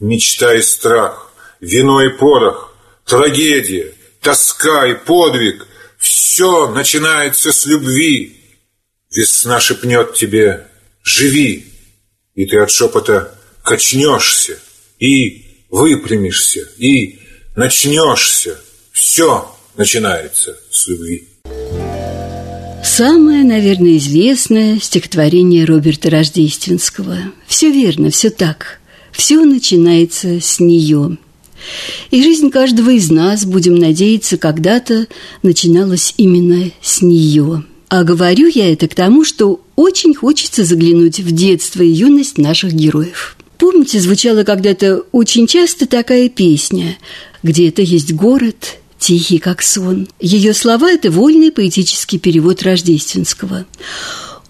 Мечта 0.00 0.54
и 0.54 0.62
страх, 0.62 1.32
вино 1.60 2.02
и 2.02 2.10
порох, 2.10 2.76
трагедия, 3.04 3.92
тоска 4.20 4.86
и 4.86 4.94
подвиг. 4.94 5.66
Все 5.98 6.68
начинается 6.70 7.52
с 7.52 7.64
любви. 7.66 8.40
Весна 9.10 9.60
шепнет 9.60 10.14
тебе 10.14 10.66
«Живи!» 11.02 11.72
И 12.34 12.44
ты 12.44 12.58
от 12.58 12.70
шепота 12.70 13.34
качнешься, 13.62 14.58
и 14.98 15.64
выпрямишься, 15.70 16.68
и 16.76 17.18
начнешься. 17.56 18.58
Все 18.92 19.50
начинается 19.76 20.56
с 20.70 20.86
любви. 20.88 21.28
Самое, 22.84 23.42
наверное, 23.42 23.96
известное 23.96 24.78
стихотворение 24.78 25.64
Роберта 25.64 26.10
Рождественского. 26.10 27.18
Все 27.46 27.70
верно, 27.70 28.10
все 28.10 28.30
так. 28.30 28.80
Все 29.16 29.42
начинается 29.44 30.40
с 30.40 30.60
нее. 30.60 31.16
И 32.10 32.22
жизнь 32.22 32.50
каждого 32.50 32.90
из 32.90 33.10
нас, 33.10 33.44
будем 33.44 33.74
надеяться, 33.74 34.36
когда-то 34.36 35.06
начиналась 35.42 36.14
именно 36.16 36.70
с 36.82 37.02
нее. 37.02 37.64
А 37.88 38.04
говорю 38.04 38.46
я 38.46 38.72
это 38.72 38.88
к 38.88 38.94
тому, 38.94 39.24
что 39.24 39.60
очень 39.74 40.14
хочется 40.14 40.64
заглянуть 40.64 41.20
в 41.20 41.32
детство 41.32 41.82
и 41.82 41.88
юность 41.88 42.36
наших 42.36 42.72
героев. 42.72 43.36
Помните, 43.58 44.00
звучала 44.00 44.44
когда-то 44.44 45.04
очень 45.12 45.46
часто 45.46 45.86
такая 45.86 46.28
песня 46.28 46.98
«Где-то 47.42 47.80
есть 47.80 48.12
город, 48.12 48.76
тихий 48.98 49.38
как 49.38 49.62
сон». 49.62 50.08
Ее 50.20 50.52
слова– 50.52 50.92
это 50.92 51.10
вольный 51.10 51.50
поэтический 51.50 52.18
перевод 52.18 52.62
рождественского. 52.62 53.64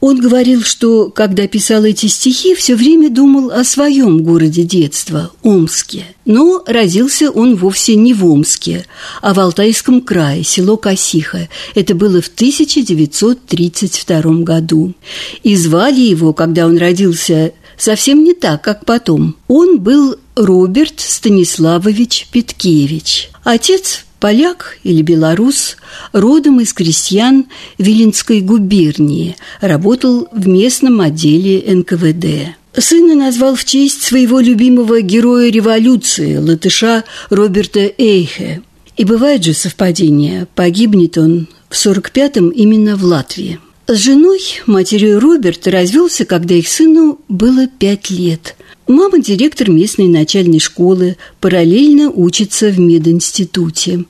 Он 0.06 0.20
говорил, 0.20 0.62
что, 0.62 1.10
когда 1.10 1.48
писал 1.48 1.82
эти 1.84 2.06
стихи, 2.06 2.54
все 2.54 2.76
время 2.76 3.10
думал 3.10 3.50
о 3.50 3.64
своем 3.64 4.22
городе 4.22 4.62
детства– 4.62 5.32
Омске. 5.42 6.04
Но 6.24 6.62
родился 6.64 7.28
он 7.28 7.56
вовсе 7.56 7.96
не 7.96 8.14
в 8.14 8.24
Омске, 8.24 8.86
а 9.20 9.34
в 9.34 9.40
Алтайском 9.40 10.00
крае, 10.00 10.44
село 10.44 10.76
Косиха. 10.76 11.48
Это 11.74 11.96
было 11.96 12.22
в 12.22 12.28
1932 12.28 14.20
году. 14.44 14.94
И 15.42 15.56
звали 15.56 16.02
его, 16.02 16.32
когда 16.32 16.66
он 16.66 16.78
родился, 16.78 17.52
совсем 17.76 18.22
не 18.22 18.32
так, 18.32 18.62
как 18.62 18.84
потом. 18.84 19.34
Он 19.48 19.80
был 19.80 20.14
Роберт 20.36 21.00
Станиславович 21.00 22.28
Петкевич. 22.30 23.30
Отец 23.42 24.05
поляк 24.20 24.78
или 24.82 25.02
белорус, 25.02 25.76
родом 26.12 26.60
из 26.60 26.72
крестьян 26.72 27.46
Виленской 27.78 28.40
губернии, 28.40 29.36
работал 29.60 30.28
в 30.32 30.48
местном 30.48 31.00
отделе 31.00 31.62
НКВД. 31.66 32.56
Сына 32.78 33.14
назвал 33.14 33.54
в 33.54 33.64
честь 33.64 34.02
своего 34.02 34.40
любимого 34.40 35.00
героя 35.00 35.50
революции, 35.50 36.36
латыша 36.36 37.04
Роберта 37.30 37.90
Эйхе. 37.96 38.62
И 38.96 39.04
бывает 39.04 39.44
же 39.44 39.54
совпадение, 39.54 40.46
погибнет 40.54 41.18
он 41.18 41.48
в 41.68 41.74
45-м 41.74 42.50
именно 42.50 42.96
в 42.96 43.04
Латвии. 43.04 43.58
С 43.86 43.98
женой, 43.98 44.40
матерью 44.66 45.20
Роберта, 45.20 45.70
развелся, 45.70 46.24
когда 46.24 46.54
их 46.54 46.66
сыну 46.68 47.20
было 47.28 47.68
пять 47.68 48.10
лет. 48.10 48.56
Мама– 48.88 49.18
директор 49.20 49.68
местной 49.68 50.06
начальной 50.06 50.60
школы, 50.60 51.16
параллельно 51.40 52.08
учится 52.10 52.68
в 52.68 52.78
мединституте. 52.78 54.04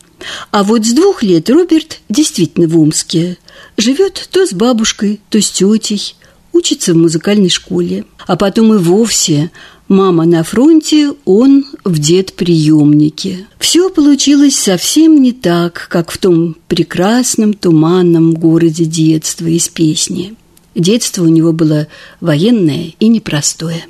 А 0.51 0.65
вот 0.65 0.85
с 0.85 0.93
двух 0.93 1.23
лет 1.23 1.49
Роберт 1.49 2.01
действительно 2.11 2.69
в 2.69 2.79
Омске. 2.79 3.39
Живет 3.79 4.29
то 4.31 4.47
с 4.47 4.53
бабушкой, 4.53 5.21
то 5.31 5.41
с 5.41 5.51
тетей, 5.51 6.15
учится 6.53 6.93
в 6.93 6.97
музыкальной 6.97 7.49
школе. 7.49 8.05
А 8.27 8.37
потом 8.37 8.75
и 8.75 8.79
вовсе 8.79 9.51
мама 9.89 10.27
на 10.27 10.43
фронте, 10.43 11.13
он 11.25 11.65
в 11.85 11.99
дед-приемнике. 11.99 13.47
Все 13.59 13.89
получилось 13.89 14.57
совсем 14.57 15.23
не 15.23 15.33
так, 15.33 15.87
как 15.89 16.11
в 16.11 16.19
том 16.19 16.55
прекрасном 16.69 17.55
туманном 17.55 18.35
городе 18.35 18.85
детства 18.85 19.47
из 19.47 19.69
песни. 19.69 20.35
Детство 20.75 21.23
у 21.23 21.29
него 21.29 21.53
было 21.53 21.87
военное 22.21 22.93
и 22.99 23.09
непростое. 23.09 23.87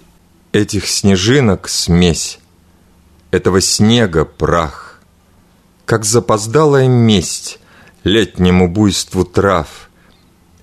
Этих 0.52 0.86
снежинок 0.86 1.68
смесь, 1.68 2.38
этого 3.30 3.60
снега 3.60 4.24
прах, 4.24 5.00
Как 5.84 6.04
запоздалая 6.04 6.88
месть 6.88 7.58
летнему 8.04 8.68
буйству 8.68 9.24
трав, 9.24 9.90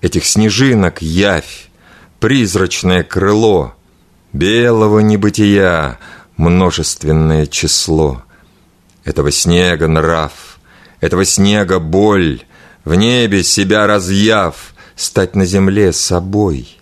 Этих 0.00 0.24
снежинок 0.26 1.00
явь, 1.02 1.68
призрачное 2.20 3.02
крыло— 3.02 3.74
белого 4.34 4.98
небытия 4.98 5.98
множественное 6.36 7.46
число. 7.46 8.22
Этого 9.04 9.30
снега 9.30 9.86
нрав, 9.86 10.58
этого 11.00 11.24
снега 11.24 11.78
боль, 11.78 12.42
в 12.84 12.94
небе 12.94 13.42
себя 13.42 13.86
разъяв, 13.86 14.74
стать 14.96 15.36
на 15.36 15.46
земле 15.46 15.92
собой. 15.92 16.78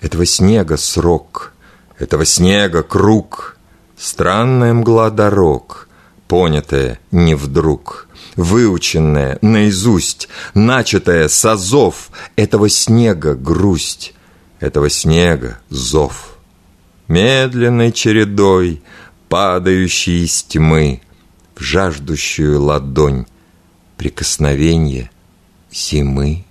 Этого 0.00 0.26
снега 0.26 0.76
срок, 0.76 1.51
этого 2.02 2.24
снега 2.24 2.82
круг, 2.82 3.56
странная 3.96 4.74
мгла 4.74 5.08
дорог, 5.10 5.88
понятая 6.26 6.98
не 7.12 7.36
вдруг, 7.36 8.08
выученная 8.34 9.38
наизусть, 9.40 10.28
начатая 10.52 11.28
созов, 11.28 12.10
этого 12.34 12.68
снега 12.68 13.36
грусть, 13.36 14.14
этого 14.58 14.90
снега 14.90 15.60
зов. 15.70 16.38
Медленной 17.06 17.92
чередой, 17.92 18.82
падающей 19.28 20.24
из 20.24 20.42
тьмы 20.42 21.02
в 21.54 21.62
жаждущую 21.62 22.60
ладонь 22.60 23.26
прикосновение 23.96 25.08
зимы. 25.70 26.46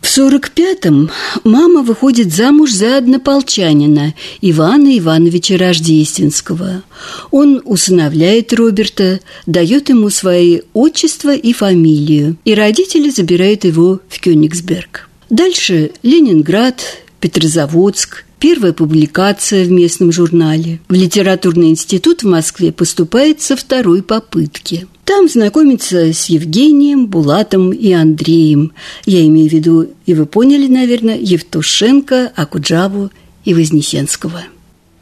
В 0.00 0.08
сорок 0.08 0.50
пятом 0.50 1.10
мама 1.44 1.82
выходит 1.82 2.32
замуж 2.32 2.72
за 2.72 2.96
однополчанина 2.96 4.14
Ивана 4.40 4.98
Ивановича 4.98 5.56
Рождественского. 5.58 6.82
Он 7.30 7.60
усыновляет 7.64 8.52
Роберта, 8.52 9.20
дает 9.46 9.88
ему 9.90 10.10
свои 10.10 10.60
отчество 10.72 11.34
и 11.34 11.52
фамилию, 11.52 12.36
и 12.44 12.54
родители 12.54 13.10
забирают 13.10 13.64
его 13.64 14.00
в 14.08 14.20
Кёнигсберг. 14.20 15.08
Дальше 15.28 15.92
Ленинград, 16.02 16.82
Петрозаводск, 17.20 18.24
Первая 18.40 18.72
публикация 18.72 19.66
в 19.66 19.70
местном 19.70 20.12
журнале. 20.12 20.80
В 20.88 20.94
литературный 20.94 21.68
институт 21.68 22.22
в 22.22 22.26
Москве 22.26 22.72
поступает 22.72 23.42
со 23.42 23.54
второй 23.54 24.02
попытки. 24.02 24.88
Там 25.04 25.28
знакомится 25.28 26.14
с 26.14 26.24
Евгением, 26.30 27.06
Булатом 27.06 27.70
и 27.70 27.92
Андреем. 27.92 28.72
Я 29.04 29.26
имею 29.26 29.50
в 29.50 29.52
виду, 29.52 29.90
и 30.06 30.14
вы 30.14 30.24
поняли, 30.24 30.68
наверное, 30.68 31.18
Евтушенко, 31.18 32.32
Акуджаву 32.34 33.10
и 33.44 33.52
Вознесенского. 33.52 34.40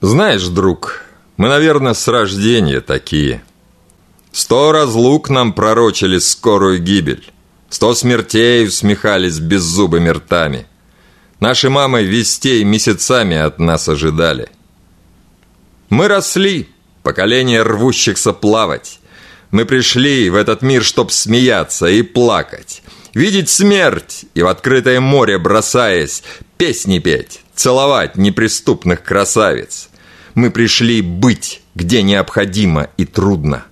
Знаешь, 0.00 0.46
друг, 0.48 1.04
мы, 1.36 1.48
наверное, 1.48 1.94
с 1.94 2.08
рождения 2.08 2.80
такие. 2.80 3.44
Сто 4.32 4.72
разлук 4.72 5.30
нам 5.30 5.52
пророчили 5.52 6.18
скорую 6.18 6.82
гибель. 6.82 7.24
Сто 7.70 7.94
смертей 7.94 8.66
усмехались 8.66 9.38
беззубыми 9.38 10.08
ртами– 10.08 10.66
Наши 11.40 11.70
мамы 11.70 12.02
вестей 12.02 12.64
месяцами 12.64 13.36
от 13.36 13.60
нас 13.60 13.88
ожидали. 13.88 14.48
Мы 15.88 16.08
росли, 16.08 16.68
поколение 17.04 17.62
рвущихся 17.62 18.32
плавать. 18.32 18.98
Мы 19.52 19.64
пришли 19.64 20.30
в 20.30 20.34
этот 20.34 20.62
мир, 20.62 20.82
чтоб 20.82 21.12
смеяться 21.12 21.86
и 21.86 22.02
плакать, 22.02 22.82
видеть 23.14 23.48
смерть 23.48 24.26
и 24.34 24.42
в 24.42 24.48
открытое 24.48 25.00
море 25.00 25.38
бросаясь, 25.38 26.24
песни 26.56 26.98
петь, 26.98 27.40
целовать 27.54 28.16
неприступных 28.16 29.04
красавиц. 29.04 29.90
Мы 30.34 30.50
пришли 30.50 31.02
быть, 31.02 31.62
где 31.76 32.02
необходимо 32.02 32.88
и 32.96 33.04
трудно. 33.04 33.64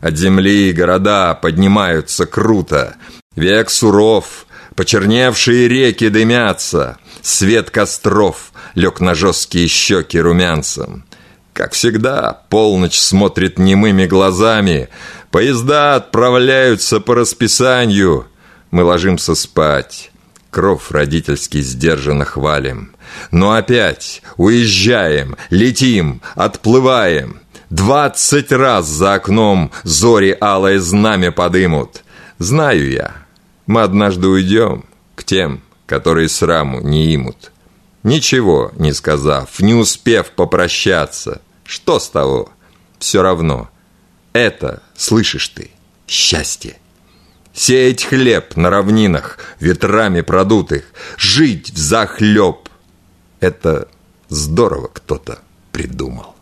От 0.00 0.16
земли 0.16 0.72
города 0.72 1.34
поднимаются 1.34 2.24
круто, 2.24 2.96
век 3.36 3.68
суров, 3.68 4.46
почерневшие 4.74 5.68
реки 5.68 6.08
дымятся, 6.08 6.98
Свет 7.22 7.70
костров 7.70 8.52
лег 8.74 9.00
на 9.00 9.14
жесткие 9.14 9.68
щеки 9.68 10.18
румянцем. 10.18 11.04
Как 11.52 11.72
всегда, 11.72 12.44
полночь 12.48 12.98
смотрит 12.98 13.58
немыми 13.58 14.06
глазами, 14.06 14.88
Поезда 15.30 15.94
отправляются 15.94 16.98
по 16.98 17.14
расписанию. 17.14 18.26
Мы 18.72 18.82
ложимся 18.82 19.34
спать, 19.36 20.10
кров 20.50 20.90
родительский 20.90 21.62
сдержанно 21.62 22.24
хвалим. 22.24 22.96
Но 23.30 23.52
опять 23.52 24.22
уезжаем, 24.36 25.36
летим, 25.50 26.20
отплываем. 26.34 27.40
Двадцать 27.70 28.50
раз 28.50 28.86
за 28.88 29.14
окном 29.14 29.70
зори 29.84 30.36
алое 30.40 30.80
знамя 30.80 31.30
подымут. 31.30 32.02
Знаю 32.38 32.90
я, 32.90 33.12
мы 33.70 33.82
однажды 33.82 34.26
уйдем 34.26 34.84
к 35.14 35.22
тем, 35.22 35.62
которые 35.86 36.28
сраму 36.28 36.80
не 36.80 37.14
имут. 37.14 37.52
Ничего 38.02 38.72
не 38.74 38.92
сказав, 38.92 39.60
не 39.60 39.74
успев 39.74 40.32
попрощаться, 40.32 41.40
что 41.62 42.00
с 42.00 42.08
того? 42.08 42.50
Все 42.98 43.22
равно. 43.22 43.70
Это, 44.32 44.82
слышишь 44.96 45.50
ты, 45.50 45.70
счастье. 46.08 46.78
Сеять 47.52 48.02
хлеб 48.02 48.56
на 48.56 48.70
равнинах, 48.70 49.38
ветрами 49.60 50.22
продутых, 50.22 50.86
жить 51.16 51.70
в 51.70 51.78
захлеб. 51.78 52.68
Это 53.38 53.86
здорово 54.28 54.90
кто-то 54.92 55.38
придумал. 55.70 56.34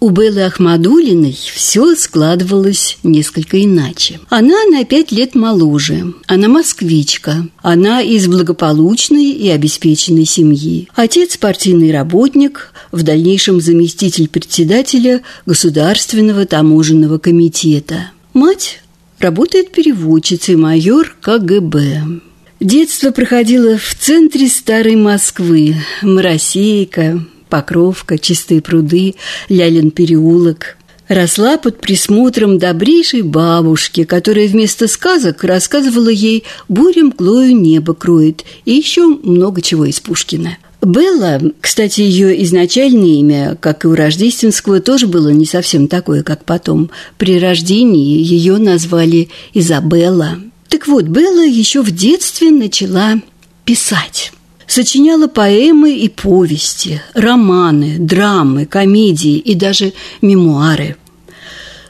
У 0.00 0.10
Беллы 0.10 0.42
Ахмадулиной 0.42 1.36
все 1.52 1.96
складывалось 1.96 2.98
несколько 3.02 3.62
иначе. 3.62 4.20
Она 4.28 4.64
на 4.70 4.84
пять 4.84 5.10
лет 5.10 5.34
моложе, 5.34 6.14
она 6.28 6.46
москвичка, 6.46 7.48
она 7.62 8.00
из 8.00 8.28
благополучной 8.28 9.30
и 9.30 9.48
обеспеченной 9.48 10.24
семьи. 10.24 10.88
Отец– 10.94 11.36
партийный 11.38 11.92
работник, 11.92 12.72
в 12.92 13.02
дальнейшем 13.02 13.60
заместитель 13.60 14.28
председателя 14.28 15.22
Государственного 15.46 16.46
таможенного 16.46 17.18
комитета. 17.18 18.12
Мать 18.34 18.80
работает 19.18 19.72
переводчицей 19.72 20.54
майор 20.54 21.16
КГБ. 21.20 22.20
Детство 22.60 23.10
проходило 23.10 23.78
в 23.78 23.94
центре 24.00 24.48
старой 24.48 24.96
Москвы, 24.96 25.76
Моросейка, 26.02 27.20
Покровка, 27.48 28.18
Чистые 28.18 28.60
пруды, 28.60 29.14
Лялин 29.48 29.90
переулок. 29.90 30.76
росла 31.08 31.56
под 31.56 31.80
присмотром 31.80 32.58
добрейшей 32.58 33.22
бабушки, 33.22 34.04
которая 34.04 34.46
вместо 34.46 34.88
сказок 34.88 35.42
рассказывала 35.44 36.10
ей 36.10 36.44
«Буря 36.68 37.04
мглою 37.04 37.56
небо 37.56 37.94
кроет» 37.94 38.44
и 38.64 38.72
еще 38.72 39.06
много 39.06 39.62
чего 39.62 39.86
из 39.86 40.00
Пушкина. 40.00 40.58
Белла, 40.82 41.40
кстати, 41.60 42.02
ее 42.02 42.42
изначальное 42.44 43.18
имя, 43.20 43.56
как 43.60 43.84
и 43.84 43.88
у 43.88 43.94
Рождественского, 43.94 44.80
тоже 44.80 45.06
было 45.06 45.28
не 45.28 45.44
совсем 45.44 45.88
такое, 45.88 46.22
как 46.22 46.44
потом. 46.44 46.90
При 47.16 47.38
рождении 47.38 48.22
ее 48.22 48.58
назвали 48.58 49.28
Изабелла. 49.54 50.38
Так 50.68 50.86
вот, 50.86 51.04
Белла 51.04 51.44
еще 51.44 51.82
в 51.82 51.90
детстве 51.90 52.50
начала 52.50 53.20
писать. 53.64 54.32
Сочиняла 54.68 55.28
поэмы 55.28 55.96
и 55.96 56.10
повести, 56.10 57.00
романы, 57.14 57.96
драмы, 57.98 58.66
комедии 58.66 59.38
и 59.38 59.54
даже 59.54 59.94
мемуары. 60.20 60.96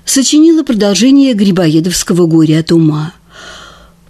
Сочинила 0.05 0.63
продолжение 0.63 1.35
Грибоедовского 1.35 2.27
«Горя 2.27 2.61
от 2.61 2.71
ума», 2.71 3.13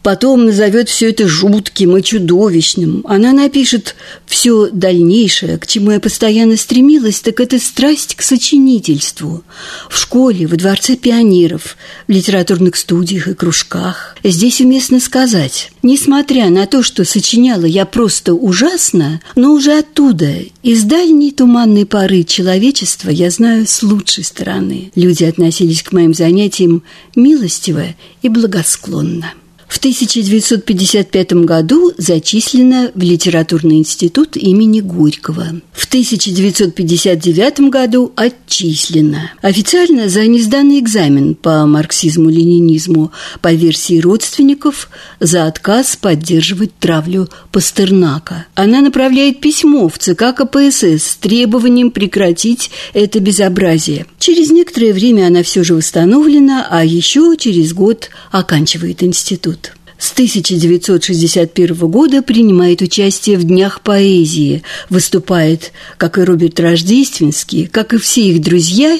потом 0.09 0.47
назовет 0.47 0.89
все 0.89 1.11
это 1.11 1.29
жутким 1.29 1.95
и 1.95 2.03
чудовищным. 2.03 3.05
Она 3.07 3.35
напишет 3.35 3.95
все 4.25 4.71
дальнейшее, 4.73 5.59
к 5.59 5.67
чему 5.67 5.91
я 5.91 6.01
постоянно 6.01 6.57
стремилась, 6.57 7.21
так 7.21 7.41
это 7.41 7.59
страсть 7.59 8.15
к 8.15 8.23
сочинительству. 8.23 9.45
В 9.91 9.99
школе, 9.99 10.47
во 10.47 10.57
Дворце 10.57 10.97
пионеров, 10.97 11.77
в 12.07 12.11
литературных 12.11 12.77
студиях 12.77 13.29
и 13.29 13.35
кружках. 13.35 14.17
Здесь 14.25 14.63
уместно 14.63 14.99
сказать, 14.99 15.73
несмотря 15.83 16.49
на 16.49 16.65
то, 16.65 16.83
что 16.83 17.05
сочиняла 17.05 17.67
я 17.67 17.85
просто 17.85 18.33
ужасно, 18.33 19.21
но 19.37 19.53
уже 19.53 19.77
оттуда, 19.77 20.37
из 20.63 20.85
дальней 20.85 21.33
туманной 21.33 21.85
поры 21.85 22.23
человечества, 22.23 23.11
я 23.11 23.31
знаю 23.31 23.67
с 23.67 23.83
лучшей 23.83 24.25
стороны. 24.25 24.91
Люди 24.95 25.25
относились 25.25 25.83
к 25.83 25.93
моим 25.93 26.15
занятиям 26.15 26.83
милостиво 27.15 27.85
и 28.23 28.31
благосклонно. 28.31 29.35
В 29.69 29.77
1955 29.77 31.33
году 31.45 31.93
зачислена 31.99 32.91
в 32.95 33.03
Литературный 33.03 33.77
институт 33.77 34.35
имени 34.37 34.81
Горького. 34.81 35.61
В 35.73 35.87
1959 35.87 37.61
году 37.71 38.11
отчислена. 38.17 39.31
Официально 39.43 40.09
за 40.09 40.27
несданный 40.27 40.81
экзамен 40.81 41.35
по 41.35 41.67
марксизму-ленинизму 41.67 43.13
по 43.43 43.53
версии 43.53 44.01
родственников 44.01 44.89
за 45.21 45.47
отказ 45.47 45.97
поддерживать 45.97 46.73
травлю 46.79 47.29
Пастернака. 47.53 48.47
Она 48.55 48.81
направляет 48.81 49.41
письмо 49.41 49.89
в 49.89 49.99
ЦК 49.99 50.35
КПСС 50.35 51.05
с 51.05 51.17
требованием 51.21 51.91
прекратить 51.91 52.71
это 52.95 53.21
безобразие. 53.21 54.07
Через 54.19 54.51
некоторое 54.51 54.95
время 54.95 55.27
она 55.27 55.43
все 55.43 55.63
же 55.63 55.75
восстановлена, 55.75 56.67
а 56.71 56.85
еще 56.85 57.37
через 57.39 57.75
год 57.75 58.09
оканчивает 58.33 59.03
институт 59.03 59.58
с 59.99 60.13
1961 60.13 61.75
года 61.91 62.23
принимает 62.23 62.83
участие 62.83 63.37
в 63.37 63.45
Днях 63.45 63.81
поэзии, 63.81 64.63
выступает, 64.89 65.73
как 65.97 66.19
и 66.19 66.23
Роберт 66.23 66.61
Рождественский, 66.61 67.67
как 67.67 67.93
и 67.93 67.99
все 67.99 68.23
их 68.23 68.41
друзья, 68.41 68.97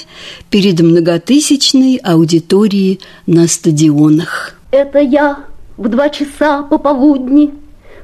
перед 0.51 0.81
многотысячной 0.81 1.97
аудиторией 1.97 3.01
на 3.27 3.47
стадионах. 3.47 4.57
Это 4.73 4.99
я 4.99 5.45
в 5.77 5.89
два 5.89 6.09
часа 6.09 6.63
пополудни, 6.65 7.55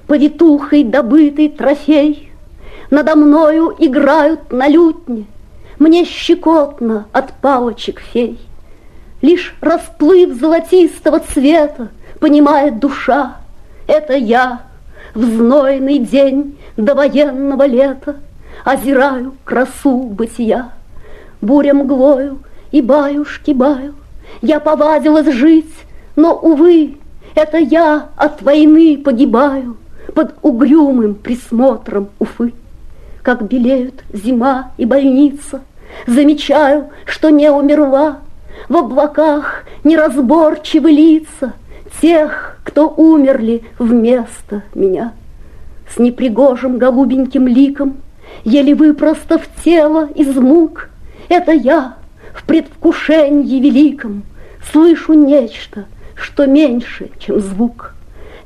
повитухой 0.07 0.85
добытый 0.85 1.49
трофей, 1.49 2.31
Надо 2.91 3.17
мною 3.17 3.75
играют 3.79 4.53
на 4.53 4.69
лютне, 4.69 5.27
мне 5.79 6.05
щекотно 6.05 7.07
от 7.13 7.33
палочек 7.41 8.01
фей. 8.13 8.39
Лишь 9.21 9.55
расплыв 9.61 10.39
золотистого 10.39 11.19
цвета 11.19 11.89
понимает 12.21 12.79
душа, 12.79 13.37
это 13.87 14.15
я 14.15 14.63
в 15.15 15.23
знойный 15.23 15.99
день 15.99 16.59
до 16.77 16.95
военного 16.95 17.67
лета 17.67 18.17
Озираю 18.65 19.35
красу 19.45 20.05
бытия. 20.05 20.71
Буря 21.41 21.75
мглою 21.75 22.39
и 22.71 22.81
баюшки 22.81 23.51
баю, 23.51 23.95
Я 24.41 24.59
повадилась 24.61 25.29
жить, 25.35 25.75
но, 26.17 26.35
увы, 26.35 26.97
Это 27.35 27.59
я 27.59 28.09
от 28.17 28.43
войны 28.43 28.97
погибаю 28.97 29.77
Под 30.15 30.35
угрюмым 30.43 31.15
присмотром 31.15 32.09
Уфы. 32.19 32.55
Как 33.23 33.43
белеют 33.43 34.03
зима 34.13 34.71
и 34.79 34.87
больница, 34.87 35.61
Замечаю, 36.07 36.91
что 37.05 37.31
не 37.31 37.51
умерла, 37.51 38.21
В 38.69 38.77
облаках 38.77 39.65
неразборчивы 39.83 40.91
лица— 40.91 41.53
тех, 42.01 42.59
кто 42.65 42.89
умерли 42.89 43.65
вместо 43.79 44.63
меня. 44.75 45.13
С 45.89 45.99
непригожим 45.99 46.79
голубеньким 46.79 47.47
ликом, 47.47 47.97
еле 48.45 48.75
выпростав 48.75 49.43
тело 49.65 50.09
из 50.15 50.35
мук, 50.37 50.89
это 51.29 51.53
я 51.53 51.97
в 52.35 52.45
предвкушении 52.45 53.61
великом 53.61 54.23
слышу 54.73 55.13
нечто, 55.13 55.87
что 56.15 56.47
меньше, 56.47 57.11
чем 57.19 57.41
звук. 57.41 57.95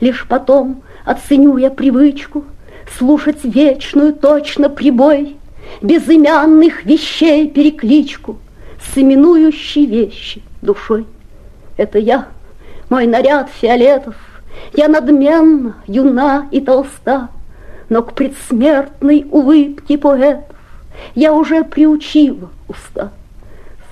Лишь 0.01 0.27
потом 0.29 0.83
оценю 1.05 1.57
я 1.57 1.71
привычку 1.71 2.45
слушать 2.97 3.45
вечную 3.45 4.15
точно 4.15 4.69
прибой 4.69 5.37
безымянных 5.83 6.85
вещей 6.85 7.49
перекличку 7.49 8.39
с 8.81 8.97
именующей 8.97 9.87
вещи 9.87 10.43
душой. 10.63 11.07
Это 11.77 11.99
я— 11.99 12.29
мой 12.91 13.07
наряд 13.07 13.51
фиолетов, 13.51 14.15
Я 14.75 14.89
надменна, 14.89 15.77
юна 15.87 16.49
и 16.51 16.61
толста, 16.61 17.29
Но 17.89 18.03
к 18.03 18.15
предсмертной 18.15 19.27
улыбке 19.31 19.99
поэтов 19.99 20.57
Я 21.15 21.33
уже 21.33 21.65
приучила 21.65 22.51
уста. 22.67 23.13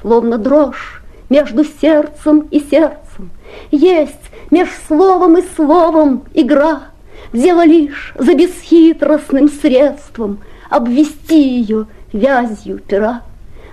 Словно 0.01 0.39
дрожь 0.39 1.03
между 1.29 1.65
сердцем 1.65 2.49
и 2.51 2.61
сердцем 2.61 3.31
Есть 3.71 4.31
меж 4.51 4.69
словом 4.89 5.39
и 5.39 5.43
словом 5.57 6.25
игра, 6.35 6.85
Дело 7.33 7.65
лишь 7.65 8.15
за 8.17 8.35
бесхитростным 8.35 9.49
средством 9.49 10.39
Обвести 10.71 11.41
ее 11.41 11.87
вязью 12.13 12.79
пера. 12.79 13.23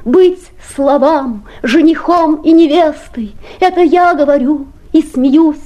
Быть 0.05 0.51
словам, 0.75 1.45
женихом 1.63 2.41
и 2.41 2.51
невестой, 2.51 3.33
Это 3.59 3.81
я 3.81 4.13
говорю 4.13 4.67
и 4.93 5.01
смеюсь, 5.01 5.57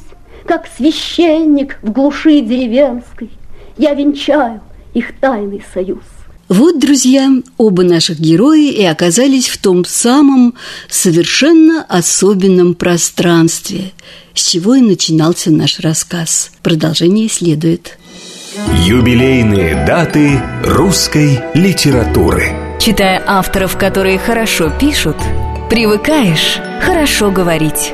как 0.45 0.67
священник 0.75 1.77
в 1.81 1.91
глуши 1.91 2.41
деревенской. 2.41 3.29
Я 3.77 3.93
венчаю 3.93 4.61
их 4.93 5.19
тайный 5.19 5.63
союз. 5.73 5.99
Вот, 6.49 6.79
друзья, 6.79 7.29
оба 7.57 7.83
наших 7.83 8.19
героя 8.19 8.71
и 8.71 8.83
оказались 8.83 9.49
в 9.49 9.57
том 9.57 9.83
самом 9.83 10.53
совершенно 10.89 11.83
особенном 11.83 12.73
пространстве, 12.73 13.91
с 14.33 14.49
чего 14.49 14.75
и 14.75 14.81
начинался 14.81 15.51
наш 15.51 15.81
рассказ. 15.81 16.51
Продолжение 16.63 17.27
следует. 17.27 17.97
Юбилейные 18.85 19.85
даты 19.85 20.41
русской 20.63 21.39
литературы. 21.53 22.53
Читая 22.79 23.21
авторов, 23.27 23.77
которые 23.77 24.17
хорошо 24.17 24.71
пишут, 24.79 25.17
привыкаешь 25.69 26.59
хорошо 26.81 27.29
говорить. 27.29 27.93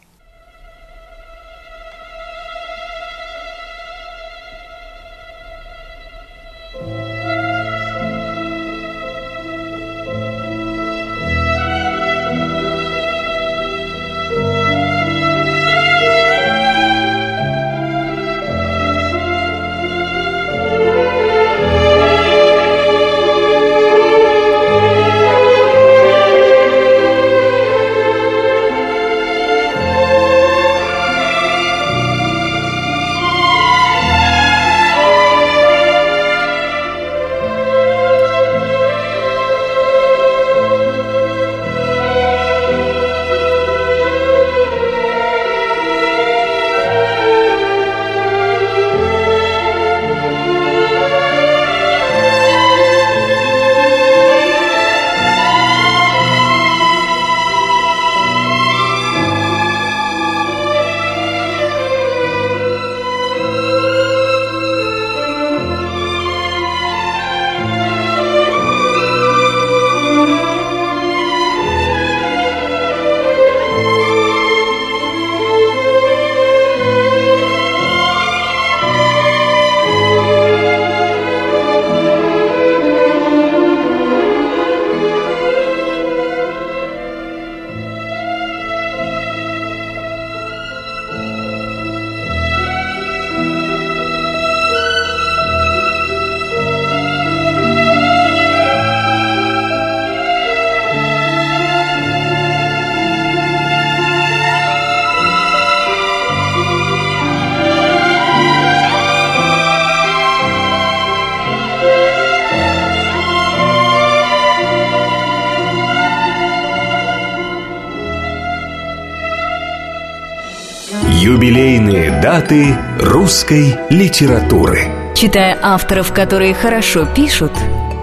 Даты 122.51 122.77
русской 122.99 123.75
литературы 123.89 124.81
Читая 125.15 125.57
авторов, 125.61 126.11
которые 126.11 126.53
хорошо 126.53 127.05
пишут, 127.05 127.53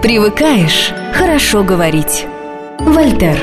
привыкаешь 0.02 0.90
хорошо 1.12 1.62
говорить. 1.62 2.24
Вольтер 2.78 3.38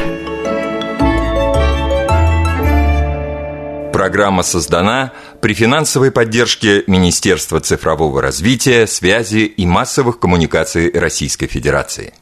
Программа 3.94 4.41
создана 4.41 5.13
при 5.41 5.54
финансовой 5.54 6.10
поддержке 6.10 6.84
Министерства 6.88 7.60
цифрового 7.60 8.20
развития, 8.20 8.88
связи 8.88 9.46
и 9.46 9.68
массовых 9.68 10.18
коммуникаций 10.18 10.89
Российской 10.91 11.46
Федерации. 11.46 12.15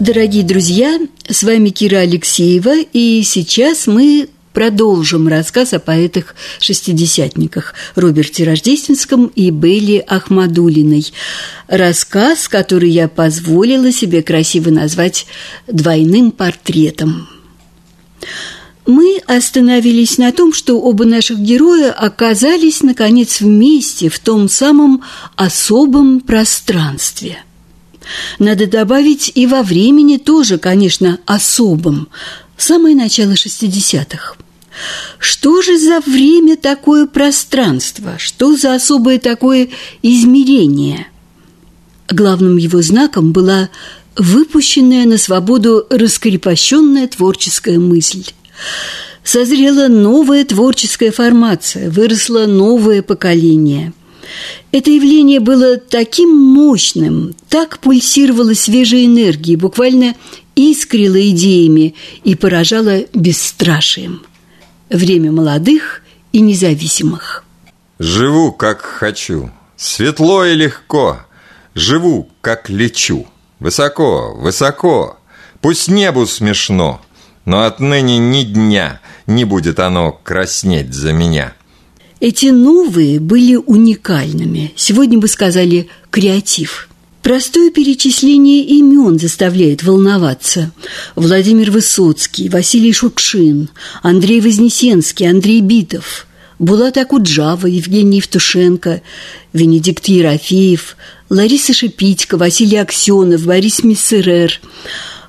Дорогие 0.00 0.42
друзья, 0.42 0.98
с 1.28 1.42
вами 1.42 1.68
Кира 1.68 1.98
Алексеева, 1.98 2.80
и 2.94 3.22
сейчас 3.24 3.86
мы 3.86 4.30
продолжим 4.52 5.28
рассказ 5.28 5.72
о 5.72 5.78
поэтах-шестидесятниках 5.78 7.74
Роберте 7.94 8.44
Рождественском 8.44 9.26
и 9.26 9.50
Белли 9.50 10.04
Ахмадулиной. 10.06 11.12
Рассказ, 11.68 12.48
который 12.48 12.90
я 12.90 13.08
позволила 13.08 13.92
себе 13.92 14.22
красиво 14.22 14.70
назвать 14.70 15.26
«двойным 15.66 16.30
портретом». 16.32 17.28
Мы 18.86 19.20
остановились 19.26 20.18
на 20.18 20.32
том, 20.32 20.52
что 20.52 20.80
оба 20.80 21.04
наших 21.04 21.38
героя 21.38 21.92
оказались, 21.92 22.82
наконец, 22.82 23.40
вместе 23.40 24.08
в 24.08 24.18
том 24.18 24.48
самом 24.48 25.04
особом 25.36 26.20
пространстве– 26.20 27.38
надо 28.38 28.66
добавить 28.66 29.32
и 29.34 29.46
во 29.46 29.62
времени 29.62 30.16
тоже, 30.16 30.58
конечно, 30.58 31.18
особым. 31.26 32.08
Самое 32.56 32.94
начало 32.94 33.32
60-х. 33.32 34.36
Что 35.18 35.62
же 35.62 35.78
за 35.78 36.00
время 36.00 36.56
такое 36.56 37.06
пространство? 37.06 38.14
Что 38.18 38.56
за 38.56 38.74
особое 38.74 39.18
такое 39.18 39.68
измерение? 40.02 41.06
Главным 42.08 42.56
его 42.56 42.82
знаком 42.82 43.32
была 43.32 43.70
выпущенная 44.16 45.06
на 45.06 45.18
свободу 45.18 45.86
раскрепощенная 45.90 47.08
творческая 47.08 47.78
мысль. 47.78 48.24
Созрела 49.22 49.88
новая 49.88 50.44
творческая 50.44 51.12
формация, 51.12 51.90
выросло 51.90 52.46
новое 52.46 53.02
поколение– 53.02 53.92
это 54.72 54.90
явление 54.90 55.40
было 55.40 55.76
таким 55.76 56.30
мощным, 56.30 57.34
так 57.48 57.80
пульсировало 57.80 58.54
свежей 58.54 59.06
энергией, 59.06 59.56
буквально 59.56 60.14
искрило 60.54 61.20
идеями 61.30 61.94
и 62.22 62.34
поражало 62.34 63.04
бесстрашием. 63.12 64.22
Время 64.90 65.32
молодых 65.32 66.02
и 66.32 66.40
независимых. 66.40 67.44
Живу, 67.98 68.52
как 68.52 68.82
хочу, 68.82 69.50
светло 69.76 70.44
и 70.44 70.54
легко, 70.54 71.20
живу, 71.74 72.28
как 72.40 72.68
лечу, 72.68 73.26
высоко, 73.58 74.34
высоко, 74.34 75.18
пусть 75.60 75.88
небу 75.88 76.26
смешно, 76.26 77.00
но 77.44 77.64
отныне 77.64 78.18
ни 78.18 78.42
дня 78.42 79.00
не 79.26 79.44
будет 79.44 79.78
оно 79.78 80.12
краснеть 80.12 80.92
за 80.92 81.12
меня– 81.12 81.54
эти 82.20 82.46
новые 82.46 83.18
были 83.18 83.56
уникальными. 83.56 84.74
Сегодня 84.76 85.18
бы 85.18 85.26
сказали 85.26 85.88
«креатив». 86.10 86.89
Простое 87.30 87.70
перечисление 87.70 88.64
имен 88.64 89.16
заставляет 89.16 89.84
волноваться. 89.84 90.72
Владимир 91.14 91.70
Высоцкий, 91.70 92.48
Василий 92.48 92.92
Шукшин, 92.92 93.68
Андрей 94.02 94.40
Вознесенский, 94.40 95.30
Андрей 95.30 95.60
Битов, 95.60 96.26
Булат 96.58 96.98
Акуджава, 96.98 97.68
Евгений 97.68 98.16
Евтушенко, 98.16 99.02
Венедикт 99.52 100.08
Ерофеев, 100.08 100.96
Лариса 101.28 101.72
Шипитько, 101.72 102.36
Василий 102.36 102.78
Аксенов, 102.78 103.46
Борис 103.46 103.84
Миссерер– 103.84 104.60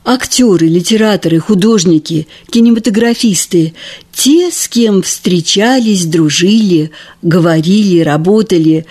актеры, 0.03 0.67
литераторы, 0.67 1.39
художники, 1.39 2.27
кинематографисты, 2.49 3.73
те, 4.11 4.49
с 4.51 4.67
кем 4.67 5.03
встречались, 5.03 6.05
дружили, 6.05 6.91
говорили, 7.21 7.99
работали, 7.99 8.85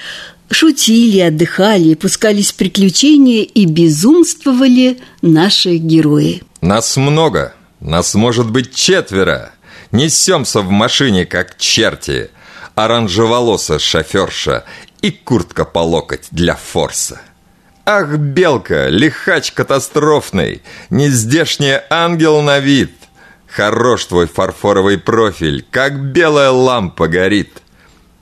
шутили, 0.50 1.20
отдыхали, 1.20 1.94
пускались 1.94 2.52
в 2.52 2.56
приключения 2.56 3.42
и 3.42 3.64
безумствовали 3.66 4.98
наши 5.22 5.76
герои. 5.76 6.42
Нас 6.60 6.96
много, 6.96 7.54
нас 7.80 8.14
может 8.14 8.50
быть 8.50 8.74
четверо. 8.74 9.52
Несемся 9.92 10.60
в 10.60 10.70
машине, 10.70 11.24
как 11.26 11.56
черти. 11.56 12.30
Оранжеволоса 12.74 13.78
шоферша 13.78 14.64
и 15.02 15.10
куртка 15.10 15.64
по 15.64 15.80
локоть 15.80 16.28
для 16.30 16.54
форса. 16.54 17.20
Ах, 17.84 18.16
белка, 18.16 18.88
лихач 18.88 19.52
катастрофный, 19.52 20.62
Нездешний 20.90 21.78
ангел 21.90 22.40
на 22.42 22.60
вид. 22.60 22.92
Хорош 23.48 24.04
твой 24.04 24.26
фарфоровый 24.28 24.98
профиль, 24.98 25.66
Как 25.70 26.12
белая 26.12 26.50
лампа 26.50 27.08
горит. 27.08 27.62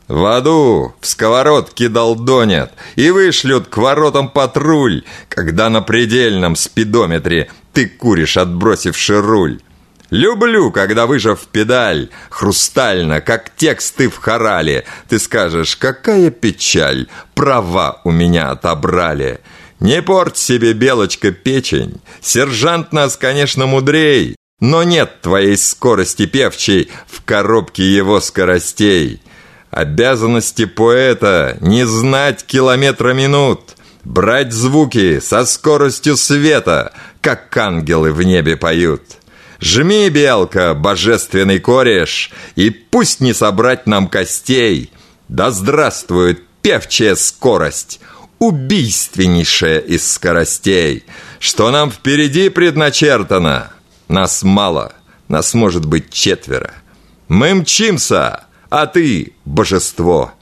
В 0.09 0.25
аду 0.25 0.95
в 1.01 1.07
сковородке 1.07 1.91
долдонят 1.91 2.73
И 2.97 3.11
вышлют 3.11 3.69
к 3.69 3.77
воротам 3.77 4.31
патруль, 4.31 5.05
Когда 5.29 5.69
на 5.69 5.83
предельном 5.83 6.57
спидометре 6.57 7.51
Ты 7.75 7.87
куришь, 7.87 8.39
отбросивши 8.39 9.21
руль. 9.21 9.61
Люблю, 10.11 10.73
когда, 10.73 11.07
выжав 11.07 11.47
педаль, 11.53 12.09
хрустально, 12.31 13.21
как 13.21 13.55
тексты 13.55 14.09
в 14.09 14.17
хорале, 14.17 14.87
ты 15.07 15.19
скажешь, 15.19 15.77
какая 15.77 16.31
печаль, 16.31 17.09
права 17.35 18.01
у 18.05 18.11
меня 18.11 18.51
отобрали. 18.51 19.41
Не 19.81 20.01
порть 20.01 20.39
себе, 20.39 20.73
белочка, 20.73 21.31
печень, 21.31 22.01
сержант 22.23 22.93
нас, 22.93 23.19
конечно, 23.19 23.67
мудрей, 23.67 24.35
но 24.61 24.83
нет 24.83 25.21
твоей 25.21 25.59
скорости 25.59 26.25
певчей 26.25 26.91
в 27.07 27.23
коробке 27.25 27.85
его 27.85 28.21
скоростей. 28.21 29.21
Обязанности 29.71 30.65
поэта 30.65 31.59
не 31.61 31.87
знать 31.87 32.45
километра 32.45 33.13
минут, 33.13 33.77
брать 34.05 34.53
звуки 34.53 35.21
со 35.21 35.45
скоростью 35.45 36.17
света, 36.17 36.93
как 37.21 37.55
ангелы 37.57 38.13
в 38.13 38.23
небе 38.23 38.57
поют. 38.57 39.03
Жми, 39.61 40.09
белка, 40.09 40.75
божественный 40.75 41.59
кореш, 41.59 42.31
И 42.55 42.71
пусть 42.71 43.21
не 43.21 43.35
собрать 43.35 43.87
нам 43.87 44.09
костей. 44.09 44.93
Да 45.29 45.51
здравствует 45.51 46.45
певчая 46.63 47.17
скорость, 47.17 48.01
Убийственнейшая 48.39 49.81
из 49.81 50.11
скоростей. 50.13 51.05
Что 51.41 51.71
нам 51.71 51.91
впереди 51.91 52.51
предначертано? 52.51 53.73
Нас 54.07 54.45
мало, 54.45 54.93
нас 55.27 55.55
может 55.55 55.85
быть 55.85 56.11
четверо. 56.11 56.73
Мы 57.27 57.53
мчимся, 57.55 58.45
а 58.71 58.87
ты– 58.87 59.33
божество. 59.45 60.33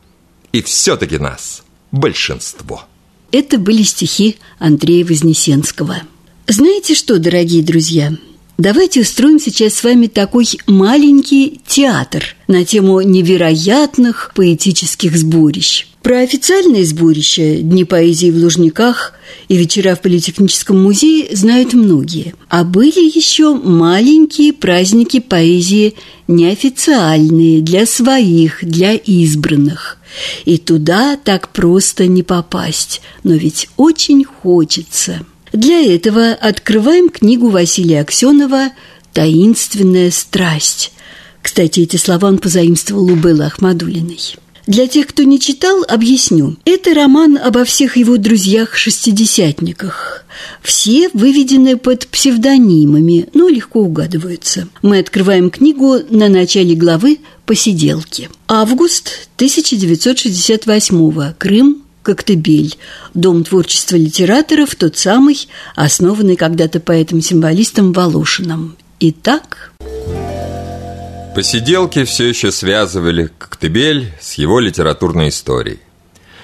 И 0.53 0.63
все-таки 0.63 1.19
нас 1.19 1.63
большинство. 1.93 2.85
Это 3.33 3.59
были 3.59 3.83
стихи 3.83 4.39
Андрея 4.59 5.05
Вознесенского. 5.05 6.03
Знаете 6.47 6.95
что, 6.95 7.19
дорогие 7.19 7.63
друзья– 7.63 8.13
Давайте 8.59 9.03
устроим 9.03 9.39
сейчас 9.39 9.75
с 9.75 9.85
вами 9.85 10.07
такой 10.07 10.47
маленький 10.67 11.61
театр 11.67 12.37
на 12.49 12.65
тему 12.65 13.03
невероятных 13.03 14.33
поэтических 14.35 15.15
сборищ. 15.15 15.87
Про 16.07 16.21
официальные 16.21 16.87
сборища 16.87 17.57
«Дни 17.57 17.83
поэзии 17.83 18.31
в 18.31 18.37
Лужниках» 18.37 19.13
и 19.49 19.57
«Вечера 19.57 19.97
в 19.97 20.03
Политехническом 20.03 20.81
музее» 20.81 21.35
знают 21.35 21.75
многие. 21.75 22.33
А 22.49 22.63
были 22.63 23.01
еще 23.01 23.57
маленькие 23.57 24.53
праздники 24.53 25.19
поэзии 25.19 25.95
неофициальные, 26.29 27.61
для 27.61 27.87
своих, 27.87 28.59
для 28.63 28.95
избранных. 28.95 29.99
И 30.45 30.59
туда 30.59 31.17
так 31.17 31.49
просто 31.49 32.07
не 32.07 32.23
попасть, 32.23 33.01
но 33.25 33.35
ведь 33.35 33.69
очень 33.77 34.23
хочется– 34.23 35.27
для 35.53 35.83
этого 35.93 36.33
открываем 36.33 37.09
книгу 37.09 37.49
Василия 37.49 38.03
Аксенова 38.03 38.71
«Таинственная 39.13 40.13
страсть». 40.13 40.93
Кстати, 41.43 41.81
эти 41.81 41.97
слова 41.97 42.29
он 42.29 42.39
позаимствовал 42.39 43.11
у 43.11 43.17
Беллы 43.17 43.47
Ахмадулиной. 43.47 44.37
Для 44.67 44.89
тех, 44.89 45.07
кто 45.07 45.23
не 45.23 45.39
читал, 45.39 45.85
объясню. 45.87 46.57
Это 46.65 46.93
роман 46.93 47.39
обо 47.39 47.65
всех 47.65 47.97
его 47.97 48.17
друзьях-шестидесятниках. 48.17 50.25
Все 50.61 51.09
выведены 51.13 51.77
под 51.77 52.09
псевдонимами, 52.09 53.29
но 53.33 53.49
легко 53.49 53.81
угадываются. 53.81 54.67
Мы 54.83 54.99
открываем 54.99 55.51
книгу 55.51 55.99
на 56.11 56.29
начале 56.29 56.75
главы 56.75 57.21
«Посиделки». 57.47 58.29
Август 58.49 59.29
1968 59.37 61.35
Крым, 61.39 61.83
Коктебель, 62.03 62.77
Дом 63.15 63.45
творчества 63.45 63.97
литераторов, 63.97 64.75
тот 64.75 64.99
самый, 64.99 65.47
основанный 65.77 66.35
когда-то 66.35 66.81
поэтом-символистом 66.81 67.93
Волошиным. 67.93 68.77
Итак... 68.99 69.73
Посиделки 71.37 72.05
все 72.05 72.31
еще 72.31 72.51
связывали 72.51 73.31
Коктебель 73.37 74.11
с 74.19 74.39
его 74.39 74.59
литературной 74.59 75.29
историей. 75.29 75.81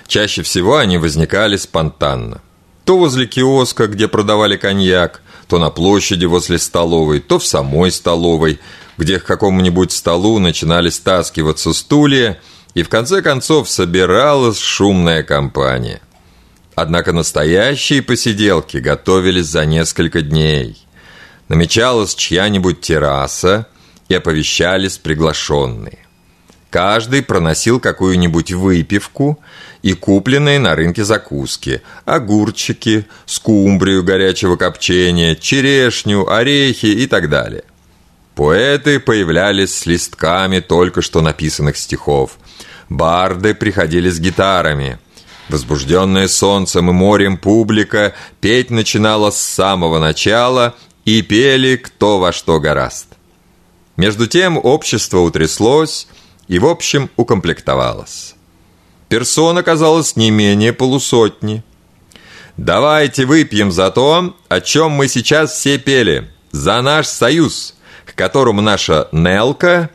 Чаще 0.06 0.42
всего 0.42 0.76
они 0.76 0.98
возникали 0.98 1.56
спонтанно. 1.56 2.42
То 2.84 2.98
возле 2.98 3.26
киоска, 3.26 3.86
где 3.86 4.06
продавали 4.06 4.58
коньяк, 4.58 5.22
то 5.48 5.58
на 5.58 5.70
площади 5.70 6.26
возле 6.26 6.58
столовой, 6.58 7.20
то 7.20 7.38
в 7.38 7.46
самой 7.46 7.90
столовой, 7.90 8.60
где 8.98 9.18
к 9.18 9.24
какому-нибудь 9.24 9.92
столу 9.92 10.38
начинали 10.38 10.90
стаскиваться 10.90 11.72
стулья, 11.72 12.38
и 12.74 12.82
в 12.82 12.90
конце 12.90 13.22
концов 13.22 13.70
собиралась 13.70 14.58
шумная 14.58 15.22
компания. 15.22 16.02
Однако 16.74 17.14
настоящие 17.14 18.02
посиделки 18.02 18.76
готовились 18.76 19.46
за 19.46 19.64
несколько 19.64 20.20
дней. 20.20 20.76
Намечалась 21.48 22.14
чья-нибудь 22.14 22.82
терраса, 22.82 23.68
и 24.08 24.14
оповещались 24.14 24.98
приглашенные. 24.98 25.98
Каждый 26.72 27.22
проносил 27.22 27.80
какую-нибудь 27.80 28.52
выпивку 28.52 29.38
и 29.82 29.92
купленные 29.92 30.58
на 30.58 30.74
рынке 30.74 31.04
закуски, 31.04 31.82
огурчики, 32.06 33.06
скумбрию 33.26 34.02
горячего 34.02 34.56
копчения, 34.56 35.34
черешню, 35.34 36.26
орехи 36.30 36.86
и 36.86 37.06
так 37.06 37.28
далее. 37.28 37.64
Поэты 38.34 39.00
появлялись 39.00 39.76
с 39.76 39.84
листками 39.84 40.60
только 40.60 41.02
что 41.02 41.20
написанных 41.20 41.76
стихов. 41.76 42.38
Барды 42.88 43.54
приходили 43.54 44.08
с 44.08 44.18
гитарами. 44.18 44.98
Возбужденная 45.50 46.28
солнцем 46.28 46.88
и 46.88 46.92
морем 46.94 47.36
публика 47.36 48.14
петь 48.40 48.70
начинала 48.70 49.30
с 49.30 49.36
самого 49.36 49.98
начала 49.98 50.74
и 51.04 51.20
пели 51.20 51.76
кто 51.76 52.18
во 52.18 52.32
что 52.32 52.58
гораст. 52.60 53.08
Между 53.96 54.26
тем 54.26 54.58
общество 54.58 55.18
утряслось 55.18 56.08
и, 56.48 56.58
в 56.58 56.66
общем, 56.66 57.10
укомплектовалось. 57.16 58.34
Персон 59.08 59.58
оказалось 59.58 60.16
не 60.16 60.30
менее 60.30 60.72
полусотни. 60.72 61.62
«Давайте 62.56 63.24
выпьем 63.24 63.72
за 63.72 63.90
то, 63.90 64.36
о 64.48 64.60
чем 64.60 64.92
мы 64.92 65.08
сейчас 65.08 65.52
все 65.52 65.78
пели, 65.78 66.30
за 66.50 66.80
наш 66.82 67.06
союз», 67.06 67.74
к 68.04 68.14
которому 68.14 68.60
наша 68.60 69.08
Нелка, 69.12 69.90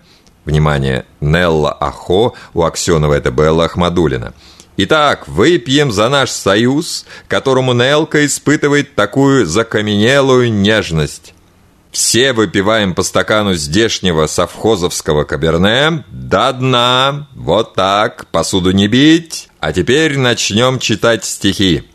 внимание, 0.45 1.05
Нелла 1.19 1.71
Ахо, 1.71 2.33
у 2.53 2.63
Аксенова 2.63 3.13
это 3.13 3.31
Белла 3.31 3.65
Ахмадулина, 3.65 4.33
Итак, 4.79 5.27
выпьем 5.27 5.91
за 5.91 6.07
наш 6.07 6.29
союз, 6.29 7.07
которому 7.27 7.73
Нелка 7.73 8.23
испытывает 8.23 8.93
такую 8.93 9.47
закаменелую 9.47 10.53
нежность. 10.53 11.33
Все 11.97 12.31
выпиваем 12.31 12.93
по 12.93 13.01
стакану 13.01 13.55
здешнего 13.55 14.27
совхозовского 14.27 15.23
каберне 15.23 16.03
до 16.11 16.53
дна, 16.53 17.27
вот 17.33 17.73
так, 17.73 18.27
посуду 18.27 18.69
не 18.69 18.87
бить. 18.87 19.49
А 19.59 19.73
теперь 19.73 20.15
начнем 20.15 20.77
читать 20.77 21.25
стихи. 21.25 21.85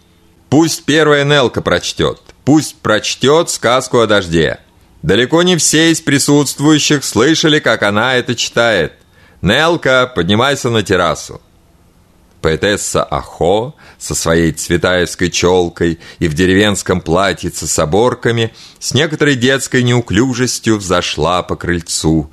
Пусть 0.50 0.84
первая 0.86 1.24
Нелка 1.24 1.62
прочтет, 1.62 2.18
пусть 2.44 2.80
прочтет 2.80 3.48
сказку 3.48 4.00
о 4.00 4.08
дожде. 4.08 4.58
Далеко 5.02 5.44
не 5.44 5.56
все 5.56 5.92
из 5.92 6.00
присутствующих 6.00 7.04
слышали, 7.04 7.60
как 7.60 7.84
она 7.84 8.16
это 8.16 8.34
читает. 8.34 8.94
Нелка, 9.40 10.10
поднимайся 10.12 10.68
на 10.70 10.82
террасу. 10.82 11.40
Поэтесса 12.42 13.04
Ахо 13.04 13.74
со 13.98 14.14
своей 14.14 14.52
цветаевской 14.52 15.30
челкой 15.30 16.00
и 16.18 16.28
в 16.28 16.34
деревенском 16.34 17.00
платьице 17.00 17.66
с 17.66 17.78
оборками 17.78 18.52
с 18.80 18.92
некоторой 18.92 19.36
детской 19.36 19.82
неуклюжестью 19.82 20.76
взошла 20.76 21.42
по 21.42 21.56
крыльцу. 21.56 22.30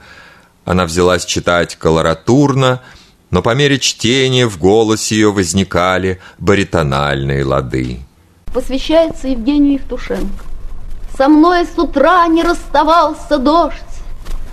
Она 0.65 0.85
взялась 0.85 1.25
читать 1.25 1.75
колоратурно, 1.75 2.81
но 3.29 3.41
по 3.43 3.53
мере 3.53 3.79
чтения 3.79 4.47
в 4.47 4.57
голосе 4.57 5.15
ее 5.15 5.31
возникали 5.31 6.19
баритональные 6.39 7.45
лады. 7.45 7.99
Посвящается 8.53 9.27
Евгению 9.27 9.73
Евтушенко. 9.73 10.43
Со 11.15 11.27
мной 11.27 11.65
с 11.65 11.77
утра 11.77 12.25
не 12.27 12.41
расставался 12.41 13.37
дождь. 13.37 13.75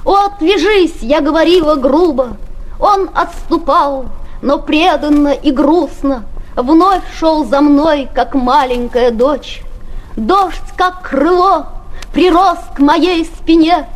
«О, 0.04 0.26
отвяжись!»— 0.26 0.98
я 1.00 1.20
говорила 1.20 1.76
грубо. 1.76 2.36
Он 2.78 3.10
отступал, 3.14 4.06
но 4.42 4.58
преданно 4.58 5.28
и 5.28 5.50
грустно 5.50 6.24
Вновь 6.56 7.02
шел 7.18 7.44
за 7.44 7.60
мной, 7.60 8.08
как 8.14 8.34
маленькая 8.34 9.10
дочь. 9.10 9.62
Дождь, 10.16 10.72
как 10.74 11.02
крыло, 11.02 11.66
прирос 12.14 12.58
к 12.74 12.78
моей 12.78 13.26
спине. 13.26 13.86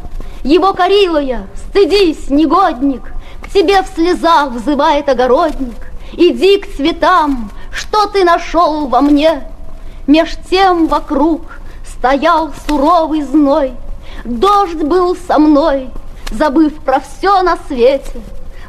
Его 0.45 0.75
корила 0.75 1.17
я, 1.17 1.47
стыдись, 1.69 2.29
негодник, 2.29 3.15
К 3.43 3.49
тебе 3.49 3.83
в 3.83 3.87
слезах 3.95 4.51
взывает 4.51 5.09
огородник. 5.09 5.75
Иди 6.13 6.59
к 6.59 6.77
цветам, 6.77 7.51
что 7.73 8.07
ты 8.07 8.25
нашел 8.25 8.89
во 8.89 9.01
мне? 9.01 9.49
Меж 10.07 10.37
тем 10.51 10.87
вокруг 10.87 11.43
стоял 11.97 12.53
суровый 12.69 13.23
зной. 13.23 13.73
Дождь 14.27 14.83
был 14.83 15.17
со 15.17 15.39
мной, 15.39 15.89
забыв 16.31 16.75
про 16.81 17.01
все 17.01 17.43
на 17.43 17.57
свете. 17.69 18.21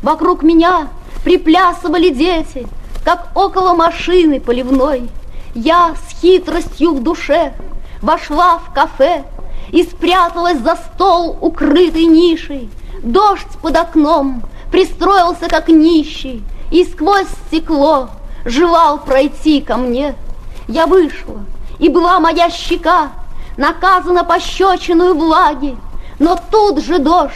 Вокруг 0.01 0.43
меня 0.43 0.87
приплясывали 1.23 2.09
дети, 2.09 2.67
как 3.03 3.29
около 3.35 3.73
машины 3.73 4.39
поливной. 4.39 5.09
Я 5.53 5.95
с 5.95 6.21
хитростью 6.21 6.93
в 6.93 7.03
душе 7.03 7.53
вошла 8.01 8.59
в 8.59 8.73
кафе 8.73 9.23
и 9.71 9.83
спряталась 9.83 10.59
за 10.59 10.75
стол, 10.75 11.37
укрытой 11.41 12.05
нишей. 12.05 12.69
Дождь 13.03 13.57
под 13.61 13.77
окном 13.77 14.43
пристроился, 14.71 15.47
как 15.47 15.67
нищий, 15.67 16.43
и 16.71 16.85
сквозь 16.85 17.27
стекло 17.47 18.09
желал 18.45 18.99
пройти 18.99 19.61
ко 19.61 19.77
мне. 19.77 20.15
Я 20.67 20.87
вышла, 20.87 21.41
и 21.79 21.89
была 21.89 22.19
моя 22.19 22.49
щека 22.49 23.11
наказана 23.57 24.23
пощечиную 24.23 25.15
влаги, 25.15 25.75
но 26.19 26.39
тут 26.49 26.83
же 26.83 26.99
дождь 26.99 27.35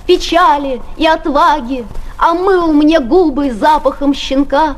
в 0.00 0.06
печали 0.06 0.82
и 0.96 1.06
отваге 1.06 1.86
омыл 2.18 2.72
мне 2.72 3.00
губы 3.00 3.52
запахом 3.52 4.14
щенка. 4.14 4.76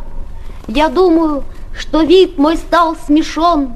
Я 0.67 0.89
думаю, 0.89 1.45
что 1.77 2.03
вид 2.03 2.39
мой 2.39 2.57
стал 2.57 2.97
смешон, 3.07 3.75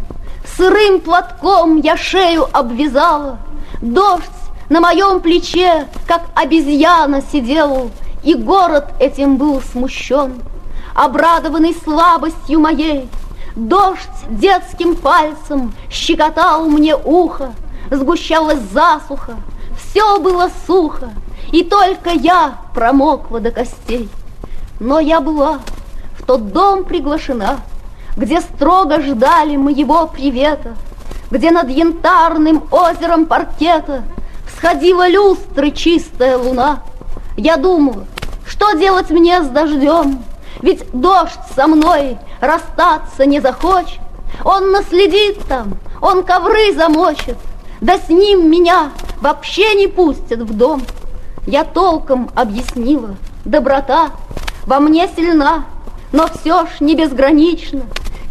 Сырым 0.57 1.01
платком 1.01 1.77
я 1.77 1.97
шею 1.97 2.49
обвязала, 2.53 3.39
Дождь 3.81 4.25
на 4.69 4.81
моем 4.81 5.21
плече, 5.21 5.87
как 6.07 6.23
обезьяна 6.35 7.23
сидел, 7.23 7.91
И 8.25 8.35
город 8.35 8.89
этим 8.99 9.37
был 9.37 9.61
смущен. 9.61 10.43
Обрадованный 10.95 11.75
слабостью 11.75 12.61
моей, 12.61 13.09
Дождь 13.55 14.09
детским 14.29 14.97
пальцем 14.97 15.73
щекотал 15.91 16.67
мне 16.67 16.97
ухо, 16.97 17.53
Сгущалась 17.91 18.61
засуха, 18.73 19.37
все 19.79 20.19
было 20.21 20.51
сухо, 20.67 21.11
и 21.53 21.65
только 21.65 22.11
я 22.11 22.59
промокла 22.75 23.41
до 23.41 23.51
костей. 23.51 24.09
Но 24.79 25.01
я 25.01 25.21
была 25.21 25.61
в 26.19 26.25
тот 26.25 26.53
дом 26.53 26.85
приглашена, 26.85 27.61
Где 28.17 28.41
строго 28.41 29.01
ждали 29.01 29.57
моего 29.57 30.07
привета, 30.07 30.75
Где 31.31 31.51
над 31.51 31.69
янтарным 31.69 32.65
озером 32.71 33.27
паркета 33.27 34.03
Всходила 34.47 35.09
люстры 35.09 35.71
чистая 35.71 36.37
луна. 36.37 36.83
Я 37.37 37.57
думала, 37.57 38.05
что 38.47 38.73
делать 38.73 39.11
мне 39.11 39.43
с 39.43 39.49
дождем, 39.49 40.23
Ведь 40.61 40.85
дождь 40.93 41.39
со 41.55 41.67
мной 41.67 42.19
расстаться 42.41 43.27
не 43.27 43.41
захочет. 43.41 44.01
Он 44.45 44.71
наследит 44.73 45.45
там, 45.47 45.75
он 46.01 46.23
ковры 46.23 46.73
замочит, 46.75 47.37
Да 47.81 47.99
с 47.99 48.09
ним 48.09 48.51
меня 48.51 48.91
вообще 49.21 49.75
не 49.75 49.87
пустят 49.87 50.41
в 50.41 50.57
дом. 50.57 50.83
Я 51.47 51.65
толком 51.65 52.31
объяснила, 52.35 53.17
доброта 53.45 54.11
во 54.67 54.79
мне 54.79 55.09
сильна, 55.17 55.65
но 56.13 56.29
все 56.29 56.67
ж 56.67 56.81
не 56.81 56.95
безгранично. 56.95 57.83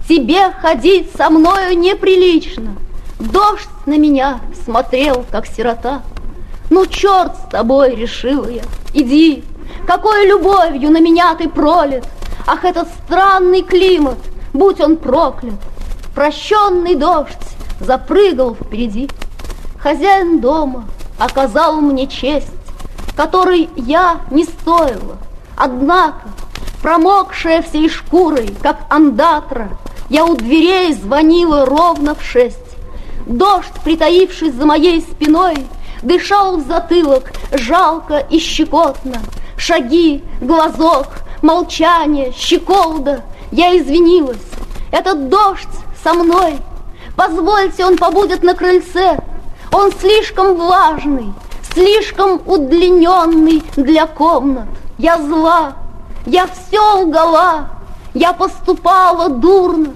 Тебе 0.07 0.51
ходить 0.51 1.11
со 1.15 1.29
мною 1.29 1.77
неприлично. 1.77 2.75
Дождь 3.19 3.69
на 3.85 3.97
меня 3.97 4.39
смотрел, 4.63 5.25
как 5.29 5.47
сирота. 5.47 6.01
Ну, 6.69 6.85
черт 6.85 7.35
с 7.35 7.49
тобой, 7.49 7.95
решила 7.95 8.47
я, 8.47 8.63
иди. 8.93 9.43
Какой 9.85 10.27
любовью 10.27 10.91
на 10.91 10.99
меня 10.99 11.35
ты 11.35 11.49
пролит. 11.49 12.05
Ах, 12.47 12.63
этот 12.63 12.87
странный 13.05 13.61
климат, 13.61 14.17
будь 14.53 14.79
он 14.79 14.97
проклят. 14.97 15.55
Прощенный 16.15 16.95
дождь 16.95 17.37
запрыгал 17.79 18.55
впереди. 18.55 19.09
Хозяин 19.79 20.39
дома 20.39 20.85
оказал 21.17 21.81
мне 21.81 22.07
честь 22.07 22.47
которой 23.19 23.69
я 23.75 24.21
не 24.31 24.45
стоила. 24.45 25.17
Однако, 25.57 26.29
промокшая 26.81 27.61
всей 27.61 27.89
шкурой, 27.89 28.55
как 28.63 28.85
андатра, 28.89 29.71
я 30.09 30.23
у 30.23 30.37
дверей 30.37 30.93
звонила 30.93 31.65
ровно 31.65 32.15
в 32.15 32.23
шесть. 32.23 32.77
Дождь, 33.25 33.73
притаившись 33.83 34.53
за 34.53 34.65
моей 34.65 35.01
спиной, 35.01 35.67
Дышал 36.01 36.55
в 36.55 36.65
затылок 36.65 37.33
жалко 37.51 38.19
и 38.19 38.39
щекотно. 38.39 39.19
Шаги, 39.57 40.23
глазок, 40.39 41.07
молчание, 41.41 42.31
щеколда. 42.31 43.25
Я 43.51 43.77
извинилась. 43.77 44.47
Этот 44.93 45.27
дождь 45.27 45.67
со 46.01 46.13
мной. 46.13 46.55
Позвольте, 47.17 47.85
он 47.85 47.97
побудет 47.97 48.43
на 48.43 48.53
крыльце. 48.53 49.17
Он 49.73 49.91
слишком 49.91 50.55
влажный, 50.55 51.33
слишком 51.79 52.41
удлиненный 52.45 53.63
для 53.77 54.05
комнат. 54.05 54.67
Я 54.97 55.17
зла, 55.17 55.75
я 56.25 56.45
все 56.47 57.03
лгала, 57.03 57.69
я 58.13 58.33
поступала 58.33 59.29
дурно. 59.29 59.93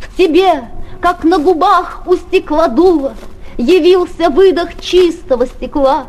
В 0.00 0.16
тебе, 0.16 0.70
как 1.00 1.24
на 1.24 1.38
губах 1.38 2.02
у 2.06 2.14
стекла 2.14 2.68
дуло, 2.68 3.14
явился 3.58 4.30
выдох 4.30 4.80
чистого 4.80 5.46
стекла. 5.46 6.04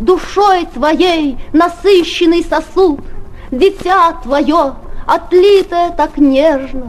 Душой 0.00 0.66
твоей 0.74 1.38
насыщенный 1.52 2.44
сосуд, 2.44 2.98
дитя 3.52 4.12
твое, 4.24 4.74
отлитое 5.06 5.90
так 5.90 6.18
нежно, 6.18 6.88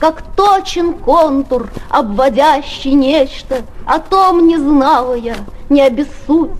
как 0.00 0.24
точен 0.34 0.94
контур, 0.94 1.68
обводящий 1.90 2.94
нечто, 2.94 3.62
о 3.86 4.00
том 4.00 4.48
не 4.48 4.56
знала 4.56 5.14
я, 5.14 5.36
не 5.68 5.80
обессудь. 5.80 6.50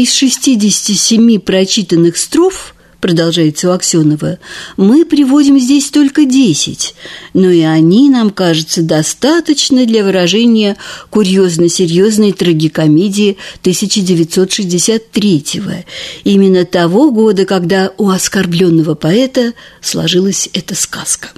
Из 0.00 0.12
67 0.14 1.38
прочитанных 1.40 2.16
строф 2.16 2.74
продолжается 3.02 3.68
у 3.68 3.72
Аксенова, 3.72 4.38
мы 4.78 5.04
приводим 5.04 5.60
здесь 5.60 5.90
только 5.90 6.24
10, 6.24 6.94
но 7.34 7.50
и 7.50 7.60
они, 7.60 8.08
нам 8.08 8.30
кажется, 8.30 8.80
достаточно 8.80 9.84
для 9.84 10.02
выражения 10.02 10.78
курьезно-серьезной 11.10 12.32
трагикомедии 12.32 13.36
1963-го, 13.62 15.84
именно 16.24 16.64
того 16.64 17.10
года, 17.10 17.44
когда 17.44 17.92
у 17.98 18.08
оскорбленного 18.08 18.94
поэта 18.94 19.52
сложилась 19.82 20.48
эта 20.54 20.74
сказка. 20.74 21.28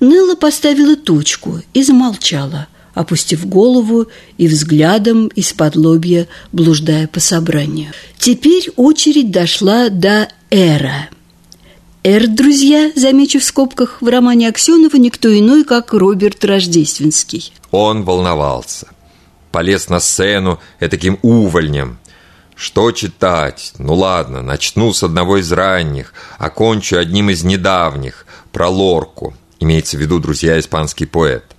Нелла 0.00 0.34
поставила 0.34 0.96
точку 0.96 1.62
и 1.74 1.84
замолчала– 1.84 2.66
опустив 2.96 3.46
голову 3.46 4.08
и 4.38 4.48
взглядом 4.48 5.28
из-под 5.28 5.76
лобья, 5.76 6.26
блуждая 6.50 7.06
по 7.06 7.20
собранию. 7.20 7.92
Теперь 8.18 8.70
очередь 8.76 9.30
дошла 9.30 9.90
до 9.90 10.28
Эра. 10.50 11.10
Эр, 12.02 12.26
друзья, 12.26 12.90
замечу 12.96 13.38
в 13.38 13.44
скобках, 13.44 14.00
в 14.00 14.08
романе 14.08 14.48
Аксенова 14.48 14.96
никто 14.96 15.28
иной, 15.28 15.64
как 15.64 15.92
Роберт 15.92 16.42
Рождественский. 16.44 17.52
Он 17.70 18.02
волновался. 18.02 18.88
Полез 19.52 19.90
на 19.90 20.00
сцену 20.00 20.58
этаким 20.80 21.18
увольнем. 21.20 21.98
Что 22.54 22.92
читать? 22.92 23.74
Ну 23.76 23.92
ладно, 23.92 24.40
начну 24.40 24.94
с 24.94 25.02
одного 25.02 25.36
из 25.36 25.52
ранних, 25.52 26.14
окончу 26.38 26.96
одним 26.96 27.28
из 27.28 27.44
недавних, 27.44 28.24
про 28.52 28.68
Лорку. 28.70 29.34
Имеется 29.60 29.98
в 29.98 30.00
виду, 30.00 30.18
друзья, 30.18 30.58
испанский 30.58 31.04
поэт 31.04 31.55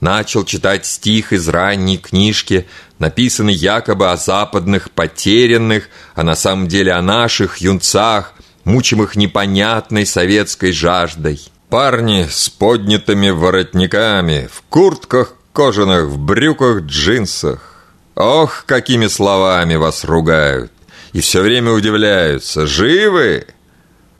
начал 0.00 0.44
читать 0.44 0.86
стих 0.86 1.32
из 1.32 1.48
ранней 1.48 1.98
книжки, 1.98 2.66
написанный 2.98 3.52
якобы 3.54 4.10
о 4.10 4.16
западных 4.16 4.90
потерянных, 4.90 5.88
а 6.14 6.22
на 6.22 6.34
самом 6.34 6.68
деле 6.68 6.92
о 6.92 7.02
наших 7.02 7.58
юнцах, 7.58 8.34
мучимых 8.64 9.16
непонятной 9.16 10.06
советской 10.06 10.72
жаждой. 10.72 11.40
Парни 11.68 12.26
с 12.28 12.48
поднятыми 12.48 13.30
воротниками, 13.30 14.48
в 14.52 14.62
куртках 14.68 15.34
кожаных, 15.52 16.06
в 16.06 16.18
брюках, 16.18 16.82
джинсах. 16.82 17.86
Ох, 18.16 18.64
какими 18.66 19.06
словами 19.06 19.76
вас 19.76 20.04
ругают! 20.04 20.72
И 21.12 21.20
все 21.20 21.42
время 21.42 21.72
удивляются. 21.72 22.66
Живы? 22.66 23.46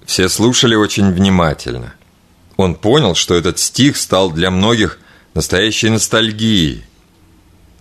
Все 0.06 0.28
слушали 0.28 0.74
очень 0.74 1.12
внимательно. 1.12 1.94
Он 2.56 2.74
понял, 2.74 3.14
что 3.14 3.34
этот 3.34 3.58
стих 3.58 3.96
стал 3.96 4.30
для 4.30 4.50
многих– 4.50 4.98
настоящей 5.34 5.90
ностальгии. 5.90 6.84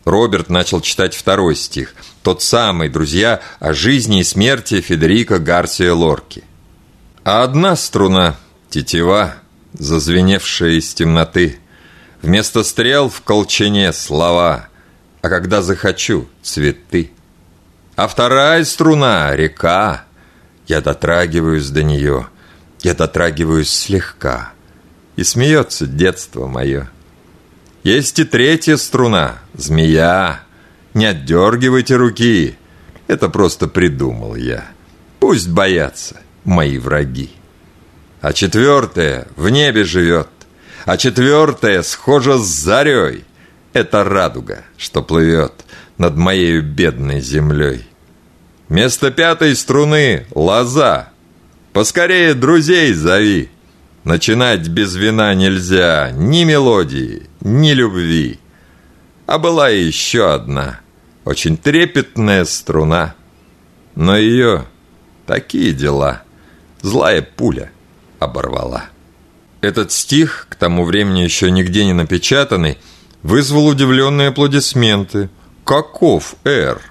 Роберт 0.06 0.50
начал 0.50 0.82
читать 0.82 1.16
второй 1.16 1.56
стих, 1.56 1.93
тот 2.24 2.41
самый, 2.41 2.89
друзья, 2.89 3.41
о 3.60 3.74
жизни 3.74 4.22
и 4.22 4.24
смерти 4.24 4.82
Федерико 4.82 5.39
Гарсия 5.39 5.93
Лорки. 5.93 6.43
А 7.24 7.43
одна 7.43 7.76
струна, 7.76 8.38
тетива, 8.70 9.36
зазвеневшая 9.74 10.72
из 10.72 10.93
темноты, 10.93 11.60
вместо 12.22 12.64
стрел 12.64 13.10
в 13.10 13.22
колчине 13.22 13.93
слова, 13.93 14.70
а 15.22 15.30
когда 15.30 15.62
захочу– 15.62 16.28
цветы. 16.41 17.12
А 17.95 18.08
вторая 18.08 18.64
струна– 18.64 19.36
река, 19.36 20.06
я 20.68 20.82
дотрагиваюсь 20.82 21.70
до 21.70 21.84
нее, 21.84 22.28
я 22.82 22.95
дотрагиваюсь 22.95 23.70
слегка, 23.70 24.54
и 25.18 25.24
смеется 25.24 25.86
детство 25.86 26.47
мое– 26.47 26.89
есть 27.84 28.19
и 28.19 28.23
третья 28.23 28.77
струна– 28.77 29.39
змея. 29.53 30.41
Не 30.93 31.05
отдергивайте 31.05 31.95
руки. 31.95 32.55
Это 33.07 33.30
просто 33.30 33.67
придумал 33.67 34.36
я. 34.36 34.65
Пусть 35.19 35.49
боятся 35.49 36.17
мои 36.43 36.77
враги. 36.77 37.32
А 38.21 38.34
четвертая 38.34 39.27
в 39.36 39.49
небе 39.49 39.86
живет. 39.86 40.27
А 40.86 40.97
четвертая 40.97 41.82
схожа 41.84 42.38
с 42.38 42.47
зарей. 42.47 43.23
Это 43.73 44.03
радуга, 44.03 44.63
что 44.77 45.01
плывет 45.01 45.53
над 45.97 46.17
моей 46.17 46.59
бедной 46.59 47.21
землей. 47.21 47.86
Вместо 48.67 49.09
пятой 49.11 49.55
струны– 49.55 50.25
лоза. 50.36 51.09
Поскорее 51.73 52.34
друзей 52.34 52.93
зови. 52.93 53.49
Начинать 54.03 54.67
без 54.67 54.95
вина 54.95 55.34
нельзя 55.34 56.11
ни 56.11 56.43
мелодии, 56.43 57.28
ни 57.42 57.72
любви. 57.72 58.40
А 59.26 59.38
была 59.38 59.70
еще 59.70 60.34
одна, 60.34 60.80
очень 61.26 61.58
трепетная 61.58 62.46
струна. 62.46 63.16
Но 63.96 64.18
ее 64.18 64.66
такие 65.26 65.74
дела 65.74 66.24
злая 66.82 67.22
пуля 67.22 67.72
оборвала. 68.20 68.86
Этот 69.62 69.92
стих, 69.92 70.48
к 70.50 70.56
тому 70.56 70.86
времени 70.86 71.20
еще 71.20 71.52
нигде 71.52 71.86
не 71.86 71.94
напечатанный, 71.94 72.78
вызвал 73.24 73.68
удивленные 73.68 74.30
аплодисменты. 74.30 75.30
Каков 75.66 76.36
Эр? 76.46 76.82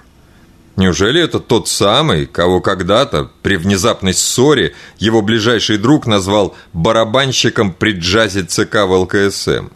Неужели 0.75 1.21
это 1.21 1.39
тот 1.39 1.67
самый, 1.67 2.25
кого 2.25 2.61
когда-то 2.61 3.29
при 3.41 3.57
внезапной 3.57 4.13
ссоре 4.13 4.75
его 4.97 5.21
ближайший 5.21 5.77
друг 5.77 6.05
назвал 6.05 6.55
барабанщиком 6.71 7.73
при 7.73 7.93
джазе 7.93 8.43
ЦК 8.43 8.85
в 8.85 8.93
ЛКСМ? 8.93 9.69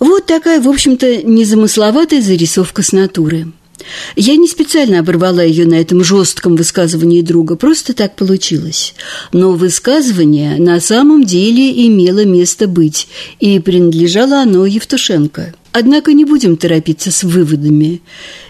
Вот 0.00 0.24
такая, 0.26 0.60
в 0.60 0.68
общем-то, 0.68 1.22
незамысловатая 1.22 2.22
зарисовка 2.22 2.82
с 2.82 2.92
натуры. 2.92 3.52
Я 4.16 4.36
не 4.36 4.48
специально 4.48 5.00
оборвала 5.00 5.42
ее 5.42 5.66
на 5.66 5.74
этом 5.74 6.02
жестком 6.04 6.56
высказывании 6.56 7.22
друга, 7.22 7.56
просто 7.56 7.92
так 7.92 8.16
получилось. 8.16 8.94
Но 9.32 9.52
высказывание 9.52 10.56
на 10.56 10.80
самом 10.80 11.24
деле 11.24 11.86
имело 11.86 12.24
место 12.24 12.66
быть, 12.66 13.08
и 13.40 13.58
принадлежало 13.58 14.40
оно 14.40 14.66
Евтушенко. 14.66 15.54
Однако 15.72 16.12
не 16.12 16.24
будем 16.24 16.56
торопиться 16.56 17.10
с 17.10 17.22
выводами, 17.22 18.02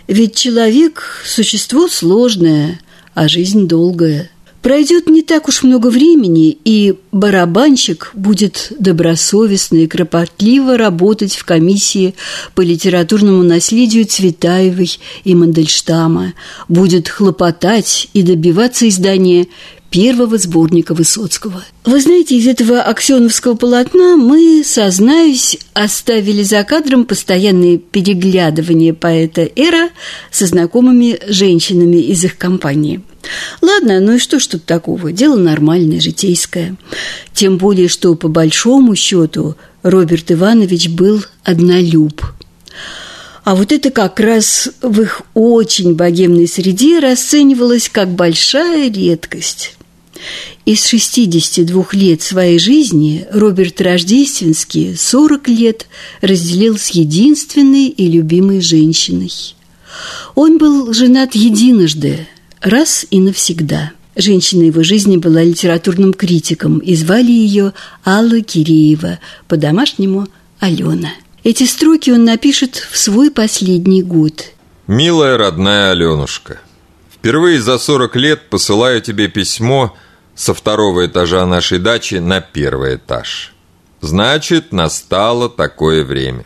ведь 0.09 0.37
человек– 0.37 1.23
существо 1.27 1.89
сложное, 1.89 2.81
а 3.15 3.29
жизнь 3.29 3.67
долгая– 3.67 4.31
Пройдет 4.63 5.09
не 5.09 5.23
так 5.23 5.49
уж 5.49 5.63
много 5.63 5.89
времени, 5.89 6.57
и 6.65 6.95
барабанщик 7.13 8.11
будет 8.13 8.73
добросовестно 8.79 9.79
и 9.79 9.87
кропотливо 9.87 10.77
работать 10.77 11.35
в 11.35 11.45
комиссии 11.47 12.15
по 12.55 12.61
литературному 12.61 13.43
наследию 13.43 14.05
Цветаевой 14.05 14.99
и 15.25 15.35
Мандельштама, 15.35 16.35
будет 16.69 17.09
хлопотать 17.09 18.11
и 18.13 18.23
добиваться 18.23 18.87
издания 18.87 19.47
первого 19.89 20.37
сборника 20.37 20.93
Высоцкого. 20.93 21.65
Вы 21.87 22.01
знаете, 22.01 22.37
из 22.37 22.47
этого 22.47 22.83
аксеновского 22.83 23.55
полотна 23.55 24.17
мы, 24.17 24.63
сознаюсь, 24.65 25.59
оставили 25.73 26.43
за 26.43 26.63
кадром 26.65 27.07
постоянные 27.07 27.79
переглядывания 27.79 28.93
поэта 28.93 29.49
Эра 29.57 29.89
со 30.31 30.47
знакомыми 30.47 31.19
женщинами 31.29 31.97
из 31.97 32.23
их 32.25 32.37
компании. 32.37 33.01
Ладно, 33.61 34.01
ну 34.01 34.15
и 34.15 34.19
что 34.19 34.39
ж 34.39 34.47
тут 34.47 34.65
такого? 34.65 35.13
Дело 35.13 35.37
нормальное, 35.37 36.01
житейское. 36.01 36.77
Тем 37.35 37.59
более, 37.59 37.89
что 37.89 38.15
по 38.15 38.29
большому 38.29 38.97
счету 38.97 39.57
Роберт 39.83 40.33
Иванович 40.33 40.89
был 40.89 41.25
однолюб– 41.45 42.23
а 43.45 43.55
вот 43.55 43.73
это 43.73 43.91
как 43.91 44.21
раз 44.21 44.71
в 44.83 45.01
их 45.01 45.23
очень 45.35 45.95
богемной 45.95 46.47
среде 46.47 46.99
расценивалось 46.99 47.89
как 47.89 48.11
большая 48.11 48.91
редкость. 48.93 49.75
Из 50.67 50.87
62 50.87 51.87
лет 51.93 52.21
своей 52.21 52.59
жизни 52.59 53.27
Роберт 53.33 53.81
Рождественский 53.81 54.95
40 54.97 55.49
лет 55.49 55.87
разделил 56.21 56.79
с 56.79 56.91
единственной 56.91 57.87
и 57.87 58.09
любимой 58.09 58.61
женщиной. 58.61 59.33
Он 60.35 60.59
был 60.59 60.93
женат 60.93 61.35
единожды, 61.35 62.29
раз 62.61 63.07
и 63.11 63.21
навсегда. 63.21 63.93
Женщина 64.17 64.65
его 64.65 64.83
жизни 64.83 65.17
была 65.17 65.43
литературным 65.43 66.13
критиком, 66.13 66.79
и 66.79 66.95
звали 66.95 67.31
ее 67.31 67.73
Алла 68.05 68.41
Киреева, 68.41 69.19
по-домашнему 69.49 70.29
Алена. 70.59 71.11
Эти 71.43 71.65
строки 71.65 72.11
он 72.11 72.25
напишет 72.25 72.77
в 72.91 72.99
свой 72.99 73.31
последний 73.31 74.03
год. 74.03 74.47
«Милая 74.87 75.39
родная 75.39 75.93
Аленушка, 75.93 76.61
впервые 77.13 77.61
за 77.63 77.79
40 77.79 78.17
лет 78.17 78.51
посылаю 78.51 79.01
тебе 79.01 79.29
письмо 79.29 79.97
со 80.35 80.55
второго 80.55 81.07
этажа 81.07 81.47
нашей 81.47 81.79
дачи 81.79 82.17
на 82.17 82.41
первый 82.41 82.97
этаж. 82.97 83.55
Значит, 84.01 84.73
настало 84.73 85.49
такое 85.49 86.05
время. 86.05 86.45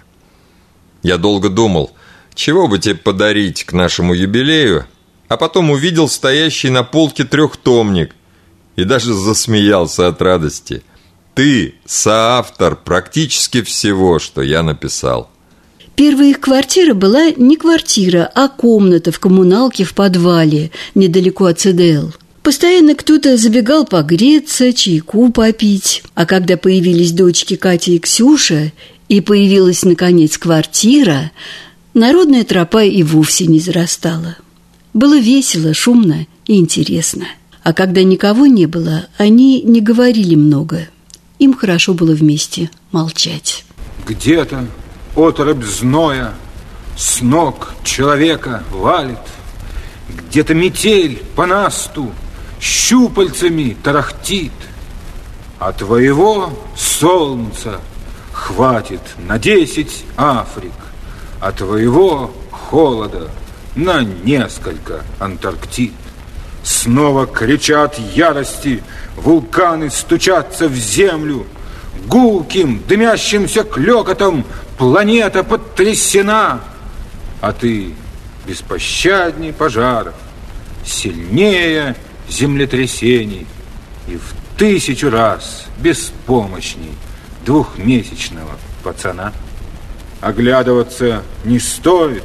Я 1.02 1.16
долго 1.16 1.48
думал, 1.48 1.92
чего 2.34 2.66
бы 2.66 2.78
тебе 2.78 2.96
подарить 2.96 3.64
к 3.64 3.72
нашему 3.72 4.14
юбилею, 4.14 4.86
а 5.28 5.36
потом 5.36 5.70
увидел 5.70 6.08
стоящий 6.08 6.70
на 6.70 6.82
полке 6.82 7.24
трехтомник 7.24 8.14
и 8.76 8.84
даже 8.84 9.14
засмеялся 9.14 10.08
от 10.08 10.20
радости. 10.20 10.82
Ты 11.34 11.74
соавтор 11.84 12.76
практически 12.76 13.62
всего, 13.62 14.18
что 14.18 14.42
я 14.42 14.62
написал. 14.62 15.30
Первая 15.96 16.30
их 16.30 16.40
квартира 16.40 16.94
была 16.94 17.30
не 17.30 17.56
квартира, 17.56 18.30
а 18.34 18.48
комната 18.48 19.12
в 19.12 19.20
коммуналке 19.20 19.84
в 19.84 19.94
подвале, 19.94 20.70
недалеко 20.94 21.46
от 21.46 21.60
ЦДЛ. 21.60 22.10
Постоянно 22.42 22.94
кто-то 22.94 23.36
забегал 23.36 23.86
погреться, 23.86 24.72
чайку 24.72 25.30
попить. 25.30 26.02
А 26.14 26.26
когда 26.26 26.56
появились 26.56 27.12
дочки 27.12 27.56
Катя 27.56 27.92
и 27.92 27.98
Ксюша, 27.98 28.72
и 29.08 29.20
появилась, 29.20 29.84
наконец, 29.84 30.36
квартира, 30.36 31.30
народная 31.94 32.44
тропа 32.44 32.82
и 32.84 33.02
вовсе 33.02 33.46
не 33.46 33.60
зарастала. 33.60 34.36
Было 34.95 35.18
весело, 35.18 35.74
шумно 35.74 36.28
и 36.47 36.57
интересно. 36.57 37.26
А 37.64 37.72
когда 37.72 38.05
никого 38.05 38.47
не 38.47 38.66
было, 38.66 39.07
они 39.18 39.61
не 39.62 39.80
говорили 39.80 40.36
много. 40.36 40.86
Им 41.40 41.55
хорошо 41.55 41.95
было 41.95 42.12
вместе 42.12 42.70
молчать. 42.92 43.64
Где-то 44.07 44.68
отрыбь 45.16 45.64
зноя 45.64 46.32
с 46.97 47.20
ног 47.20 47.74
человека 47.82 48.62
валит, 48.70 49.18
Где-то 50.28 50.55
метель 50.55 51.20
по 51.34 51.47
насту 51.47 52.12
щупальцами 52.61 53.76
тарахтит, 53.82 54.53
А 55.59 55.72
твоего 55.72 56.53
солнца 56.76 57.80
хватит 58.32 59.01
на 59.26 59.40
десять 59.40 60.05
Африк, 60.16 60.72
А 61.40 61.51
твоего 61.51 62.30
холода– 62.53 63.28
на 63.74 64.02
несколько 64.02 65.02
Антарктид. 65.18 65.92
Снова 66.62 67.26
кричат 67.26 67.98
ярости, 67.98 68.82
вулканы 69.16 69.90
стучатся 69.90 70.68
в 70.68 70.74
землю. 70.74 71.46
Гулким, 72.06 72.82
дымящимся 72.86 73.64
клёкотом 73.64 74.44
планета 74.78 75.44
потрясена. 75.44 76.60
А 77.40 77.52
ты 77.52 77.94
беспощадней 78.46 79.52
пожаров, 79.52 80.14
сильнее 80.84 81.96
землетрясений 82.28 83.46
и 84.08 84.16
в 84.16 84.34
тысячу 84.56 85.10
раз 85.10 85.66
беспомощней 85.78 86.92
двухмесячного 87.44 88.56
пацана. 88.82 89.32
Оглядываться 90.20 91.22
не 91.44 91.58
стоит, 91.58 92.24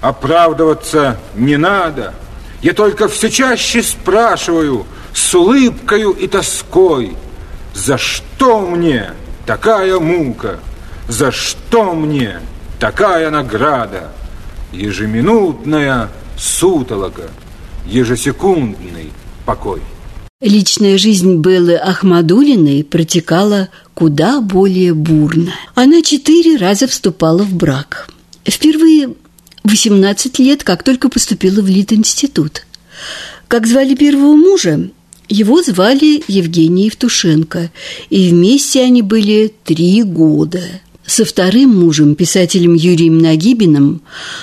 Оправдываться 0.00 1.18
не 1.34 1.56
надо. 1.56 2.14
Я 2.62 2.72
только 2.72 3.08
все 3.08 3.30
чаще 3.30 3.82
спрашиваю 3.82 4.86
с 5.12 5.34
улыбкою 5.34 6.12
и 6.12 6.26
тоской, 6.26 7.16
за 7.74 7.98
что 7.98 8.60
мне 8.60 9.12
такая 9.46 9.98
мука, 9.98 10.60
за 11.08 11.32
что 11.32 11.94
мне 11.94 12.40
такая 12.78 13.30
награда, 13.30 14.12
ежеминутная 14.72 16.08
сутолока, 16.38 17.28
ежесекундный 17.86 19.12
покой. 19.44 19.82
Личная 20.40 20.96
жизнь 20.96 21.36
Беллы 21.36 21.76
Ахмадулиной 21.76 22.82
протекала 22.84 23.68
куда 23.92 24.40
более 24.40 24.94
бурно. 24.94 25.52
Она 25.74 26.00
четыре 26.00 26.56
раза 26.56 26.86
вступала 26.86 27.42
в 27.42 27.52
брак. 27.52 28.08
Впервые 28.46 29.14
18 29.64 30.38
лет, 30.38 30.64
как 30.64 30.82
только 30.82 31.08
поступила 31.08 31.60
в 31.60 31.68
Лит-институт. 31.68 32.66
Как 33.48 33.66
звали 33.66 33.94
первого 33.94 34.36
мужа? 34.36 34.90
Его 35.28 35.62
звали 35.62 36.22
Евгений 36.26 36.86
Евтушенко, 36.86 37.70
и 38.10 38.28
вместе 38.30 38.82
они 38.82 39.02
были 39.02 39.52
три 39.64 40.02
года. 40.02 40.62
Со 41.06 41.24
вторым 41.24 41.70
мужем, 41.78 42.14
писателем 42.14 42.74
Юрием 42.74 43.18
Нагибиным, 43.18 44.02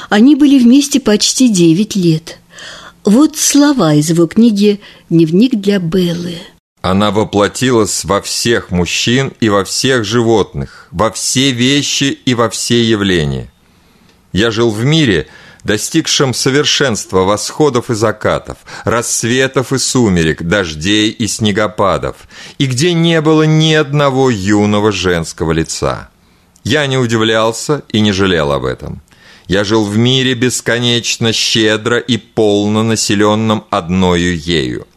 они 0.10 0.36
были 0.36 0.60
вместе 0.60 1.00
почти 1.00 1.50
девять 1.50 1.96
лет. 1.96 2.40
Вот 3.04 3.38
слова 3.38 3.94
из 3.94 4.10
его 4.10 4.28
книги 4.28 4.80
«Дневник 5.10 5.56
для 5.56 5.80
Беллы». 5.80 6.36
Она 6.82 7.12
воплотилась 7.12 8.06
во 8.06 8.22
всех 8.22 8.72
мужчин 8.72 9.34
и 9.40 9.50
во 9.50 9.66
всех 9.66 10.06
животных, 10.06 10.88
во 10.92 11.12
все 11.12 11.52
вещи 11.52 12.18
и 12.26 12.34
во 12.34 12.50
все 12.50 12.84
явления– 12.84 13.52
я 14.32 14.52
жил 14.52 14.72
в 14.72 14.84
мире, 14.84 15.28
достигшем 15.64 16.34
совершенства 16.34 17.22
восходов 17.22 17.90
и 17.90 17.94
закатов, 17.94 18.58
рассветов 18.84 19.74
и 19.74 19.78
сумерек, 19.78 20.44
дождей 20.44 21.10
и 21.10 21.28
снегопадов, 21.28 22.16
и 22.58 22.66
где 22.66 22.94
не 22.94 23.22
было 23.22 23.44
ни 23.44 23.74
одного 23.74 24.30
юного 24.30 24.92
женского 24.92 25.52
лица. 25.52 26.10
Я 26.64 26.88
не 26.88 26.98
удивлялся 26.98 27.84
и 27.90 28.02
не 28.02 28.12
жалел 28.12 28.52
об 28.52 28.66
этом. 28.66 29.02
Я 29.48 29.64
жил 29.64 29.86
в 29.86 29.98
мире 29.98 30.34
бесконечно 30.34 31.32
щедро 31.32 31.98
и 31.98 32.18
полно 32.18 32.84
населенном 32.84 33.66
одною 33.70 34.38
ею. 34.38 34.88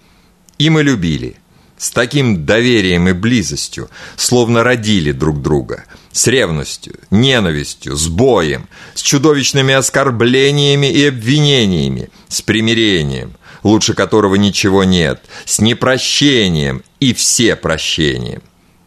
И 0.59 0.71
мы 0.71 0.83
любили– 0.83 1.37
с 1.81 1.91
таким 1.91 2.45
доверием 2.45 3.09
и 3.09 3.13
близостью, 3.13 3.89
словно 4.17 4.63
родили 4.63 5.13
друг 5.13 5.41
друга, 5.41 5.85
с 6.13 6.27
ревностью, 6.27 6.95
ненавистью, 7.11 7.97
с 7.97 8.09
боем, 8.09 8.69
с 8.95 9.03
чудовищными 9.03 9.75
оскорблениями 9.75 10.87
и 10.87 11.07
обвинениями, 11.07 12.11
с 12.29 12.43
примирением, 12.43 13.37
лучше 13.63 13.95
которого 13.95 14.35
ничего 14.35 14.85
нет, 14.85 15.23
с 15.45 15.61
непрощением 15.61 16.83
и 16.99 17.15
все 17.15 17.57
прощением. 17.57 18.43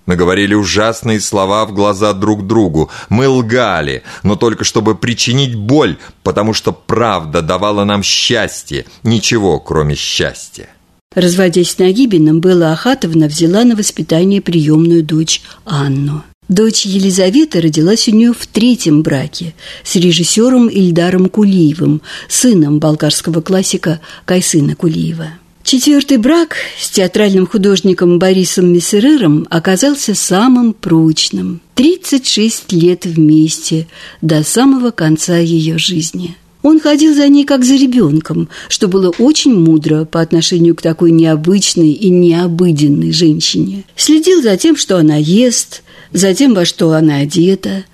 Мы 0.05 0.17
говорили 0.17 0.53
ужасные 0.53 1.21
слова 1.21 1.65
в 1.65 1.73
глаза 1.73 2.11
друг 2.11 2.45
другу. 2.45 2.91
Мы 3.07 3.27
лгали, 3.29 4.03
но 4.21 4.35
только 4.35 4.65
чтобы 4.65 4.95
причинить 4.95 5.55
боль, 5.55 5.97
потому 6.23 6.53
что 6.53 6.73
правда 6.73 7.41
давала 7.41 7.85
нам 7.85 8.03
счастье, 8.03 8.85
ничего 9.03 9.59
кроме 9.61 9.95
счастья. 9.95 10.67
Разводясь 11.15 11.71
с 11.71 11.77
Нагибиным, 11.77 12.41
Белла 12.41 12.73
Ахатовна 12.73 13.27
взяла 13.27 13.63
на 13.63 13.75
воспитание 13.75 14.41
приемную 14.41 15.03
дочь 15.03 15.41
Анну. 15.63 16.23
Дочь 16.49 16.85
Елизавета 16.85 17.61
родилась 17.61 18.07
у 18.07 18.11
нее 18.11 18.33
в 18.33 18.45
третьем 18.47 19.01
браке 19.01 19.55
с 19.83 19.95
режиссером 19.95 20.67
Ильдаром 20.67 21.29
Кулиевым, 21.29 22.01
сыном 22.27 22.79
болгарского 22.79 23.41
классика 23.41 24.01
Кайсына 24.25 24.75
Кулиева. 24.75 25.27
Четвертый 25.63 26.17
брак 26.17 26.57
с 26.77 26.89
театральным 26.89 27.47
художником 27.47 28.19
Борисом 28.19 28.73
Мессерером 28.73 29.47
оказался 29.49 30.13
самым 30.13 30.73
прочным. 30.73 31.61
36 31.75 32.73
лет 32.73 33.05
вместе 33.05 33.87
до 34.21 34.43
самого 34.43 34.91
конца 34.91 35.37
ее 35.37 35.77
жизни– 35.77 36.35
он 36.63 36.79
ходил 36.79 37.13
за 37.13 37.27
ней 37.27 37.43
как 37.43 37.65
за 37.65 37.75
ребенком, 37.75 38.47
что 38.69 38.87
было 38.87 39.09
очень 39.19 39.53
мудро 39.53 40.05
по 40.05 40.21
отношению 40.21 40.75
к 40.75 40.81
такой 40.81 41.11
необычной 41.11 41.91
и 41.91 42.09
необыденной 42.09 43.11
женщине. 43.11 43.83
Следил 43.97 44.41
за 44.41 44.55
тем, 44.55 44.77
что 44.77 44.97
она 44.97 45.17
ест, 45.17 45.82
за 46.13 46.33
тем, 46.33 46.53
во 46.53 46.65
что 46.65 46.91
она 46.91 47.17
одета. 47.17 47.85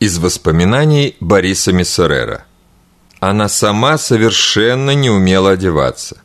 Из 0.00 0.18
воспоминаний 0.18 1.16
Бориса 1.20 1.72
Миссерера. 1.72 2.44
Она 3.20 3.48
сама 3.48 3.98
совершенно 3.98 4.90
не 4.92 5.10
умела 5.10 5.52
одеваться. 5.52 6.20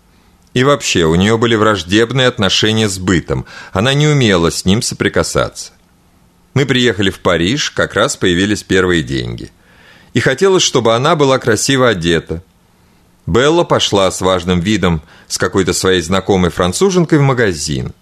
И 0.53 0.63
вообще, 0.63 1.05
у 1.05 1.15
нее 1.15 1.37
были 1.37 1.55
враждебные 1.55 2.27
отношения 2.27 2.89
с 2.89 2.97
бытом. 2.97 3.45
Она 3.71 3.93
не 3.93 4.07
умела 4.07 4.51
с 4.51 4.65
ним 4.65 4.81
соприкасаться. 4.81 5.73
Мы 6.53 6.65
приехали 6.65 7.09
в 7.09 7.19
Париж, 7.19 7.71
как 7.71 7.93
раз 7.93 8.17
появились 8.17 8.63
первые 8.63 9.03
деньги– 9.03 9.51
и 10.13 10.19
хотелось, 10.19 10.63
чтобы 10.63 10.95
она 10.95 11.15
была 11.15 11.39
красиво 11.39 11.89
одета. 11.89 12.43
Белла 13.25 13.63
пошла 13.63 14.09
с 14.09 14.21
важным 14.21 14.59
видом 14.59 15.01
с 15.27 15.37
какой-то 15.37 15.73
своей 15.73 16.01
знакомой 16.01 16.49
француженкой 16.49 17.19
в 17.19 17.23
магазин. 17.23 17.93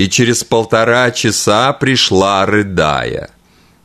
И 0.00 0.08
через 0.08 0.44
полтора 0.44 1.10
часа 1.10 1.74
пришла, 1.74 2.46
рыдая. 2.46 3.28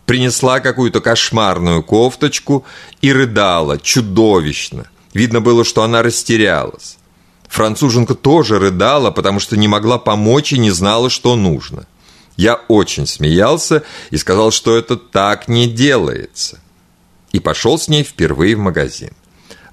Принесла 0.05 0.61
какую-то 0.61 1.01
кошмарную 1.01 1.83
кофточку 1.83 2.63
и 3.01 3.11
рыдала 3.11 3.77
чудовищно. 3.77 4.85
Видно 5.13 5.41
было, 5.41 5.65
что 5.65 5.83
она 5.83 6.03
растерялась. 6.03 6.95
Француженка 7.49 8.15
тоже 8.15 8.59
рыдала, 8.59 9.11
потому 9.11 9.41
что 9.41 9.57
не 9.57 9.67
могла 9.67 9.97
помочь 9.97 10.53
и 10.53 10.57
не 10.57 10.71
знала, 10.71 11.09
что 11.09 11.35
нужно. 11.35 11.85
Я 12.37 12.55
очень 12.69 13.07
смеялся 13.07 13.83
и 14.09 14.15
сказал, 14.15 14.51
что 14.51 14.77
это 14.77 14.95
так 14.95 15.49
не 15.49 15.67
делается. 15.67 16.61
И 17.33 17.41
пошел 17.41 17.77
с 17.77 17.89
ней 17.89 18.05
впервые 18.05 18.55
в 18.55 18.59
магазин. 18.59 19.11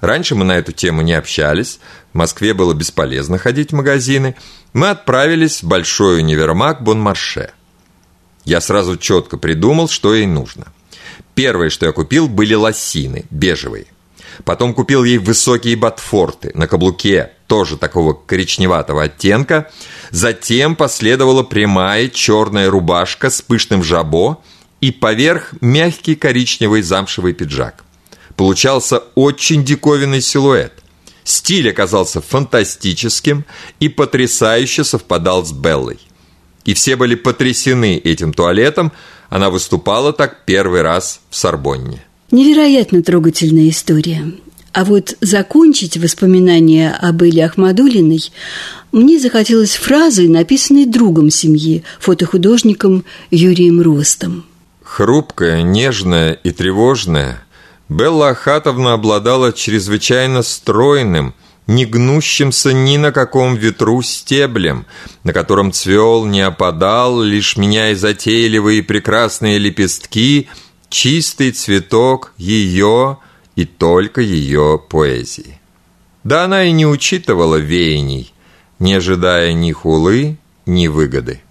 Раньше 0.01 0.35
мы 0.35 0.43
на 0.43 0.57
эту 0.57 0.73
тему 0.73 1.03
не 1.03 1.13
общались, 1.13 1.79
в 2.11 2.17
Москве 2.17 2.53
было 2.53 2.73
бесполезно 2.73 3.37
ходить 3.37 3.71
в 3.71 3.75
магазины. 3.75 4.35
Мы 4.73 4.89
отправились 4.89 5.61
в 5.61 5.67
большой 5.67 6.19
универмаг 6.19 6.83
Бонмарше. 6.83 7.51
Я 8.43 8.59
сразу 8.59 8.97
четко 8.97 9.37
придумал, 9.37 9.87
что 9.87 10.15
ей 10.15 10.25
нужно. 10.25 10.67
Первое, 11.35 11.69
что 11.69 11.85
я 11.85 11.91
купил, 11.91 12.27
были 12.27 12.55
лосины, 12.55 13.25
бежевые. 13.29 13.85
Потом 14.45 14.73
купил 14.73 15.03
ей 15.03 15.19
высокие 15.19 15.75
ботфорты 15.75 16.51
на 16.55 16.67
каблуке, 16.67 17.31
тоже 17.45 17.77
такого 17.77 18.13
коричневатого 18.13 19.03
оттенка. 19.03 19.71
Затем 20.09 20.75
последовала 20.75 21.43
прямая 21.43 22.09
черная 22.09 22.69
рубашка 22.71 23.29
с 23.29 23.43
пышным 23.43 23.83
жабо 23.83 24.41
и 24.81 24.91
поверх 24.91 25.53
мягкий 25.61 26.15
коричневый 26.15 26.81
замшевый 26.81 27.33
пиджак. 27.33 27.83
Получался 28.35 29.03
очень 29.13 29.63
диковинный 29.63 30.21
силуэт. 30.21 30.82
Стиль 31.23 31.69
оказался 31.69 32.21
фантастическим 32.21 33.45
и 33.79 33.89
потрясающе 33.89 34.83
совпадал 34.83 35.45
с 35.45 35.51
Беллой. 35.51 35.99
И 36.65 36.73
все 36.73 36.95
были 36.95 37.15
потрясены 37.15 37.97
этим 37.97 38.33
туалетом, 38.33 38.91
она 39.29 39.49
выступала 39.49 40.13
так 40.13 40.45
первый 40.45 40.81
раз 40.81 41.21
в 41.29 41.35
Сорбонне. 41.35 42.03
Невероятно 42.31 43.03
трогательная 43.03 43.69
история. 43.69 44.31
А 44.73 44.85
вот 44.85 45.15
закончить 45.21 45.97
воспоминания 45.97 46.91
об 46.91 47.21
Эле 47.21 47.45
Ахмадулиной 47.45 48.31
мне 48.91 49.19
захотелось 49.19 49.75
фразой, 49.75 50.27
написанной 50.27 50.85
другом 50.85 51.29
семьи, 51.29 51.83
фотохудожником 51.99 53.05
Юрием 53.29 53.81
Ростом. 53.81 54.45
Хрупкая, 54.83 55.61
нежная 55.61 56.33
и 56.33 56.51
тревожная, 56.51 57.43
Белла 57.89 58.29
Ахатовна 58.29 58.93
обладала 58.93 59.53
чрезвычайно 59.53 60.41
стройным, 60.41 61.33
не 61.67 61.85
гнущимся 61.85 62.73
ни 62.73 62.97
на 62.97 63.11
каком 63.11 63.55
ветру 63.55 64.01
стеблем, 64.01 64.85
на 65.23 65.33
котором 65.33 65.71
цвел 65.71 66.25
не 66.25 66.41
опадал, 66.41 67.21
лишь 67.21 67.57
меняя 67.57 67.95
затейливые 67.95 68.83
прекрасные 68.83 69.57
лепестки– 69.57 70.49
чистый 70.93 71.51
цветок 71.51 72.33
ее 72.37 73.17
и 73.55 73.65
только 73.65 74.21
ее 74.21 74.79
поэзии. 74.89 75.59
Да 76.23 76.45
она 76.45 76.65
и 76.65 76.71
не 76.71 76.85
учитывала 76.85 77.55
веяний, 77.55 78.31
не 78.77 78.93
ожидая 78.93 79.53
ни 79.53 79.71
хулы, 79.71 80.37
ни 80.67 80.87
выгоды. 80.87 81.41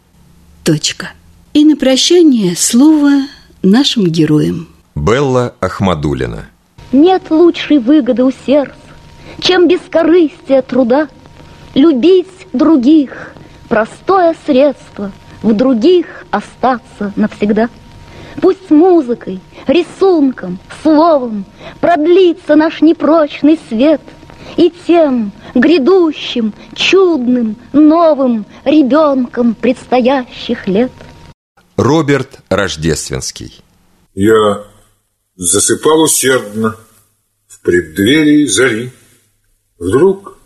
Точка. 0.62 1.11
И 1.55 1.64
на 1.64 1.76
прощание 1.76 2.55
слово 2.57 3.26
нашим 3.62 4.07
героям. 4.07 4.68
Белла 4.95 5.55
Ахмадулина. 5.61 6.47
Нет 6.93 7.30
лучшей 7.30 7.78
выгоды 7.78 8.24
у 8.24 8.30
сердца, 8.30 8.76
чем 9.40 9.68
бескорыстие 9.68 10.62
труда. 10.62 11.09
Любить 11.74 12.49
других– 12.53 13.32
простое 13.68 14.36
средство, 14.47 15.11
в 15.43 15.55
других 15.55 16.26
остаться 16.30 17.12
навсегда– 17.16 17.68
Пусть 18.40 18.70
музыкой, 18.70 19.40
рисунком, 19.66 20.59
словом 20.82 21.45
Продлится 21.80 22.55
наш 22.55 22.80
непрочный 22.80 23.59
свет, 23.68 24.01
И 24.57 24.72
тем 24.86 25.32
грядущим, 25.55 26.53
чудным, 26.74 27.57
новым 27.72 28.47
Ребенком 28.64 29.55
предстоящих 29.55 30.66
лет. 30.66 30.93
Роберт 31.76 32.40
Рождественский 32.49 33.62
Я 34.14 34.62
засыпал 35.45 36.03
усердно 36.03 36.76
В 37.47 37.61
преддверии 37.61 38.47
зари. 38.47 38.90
Вдруг 39.78 40.38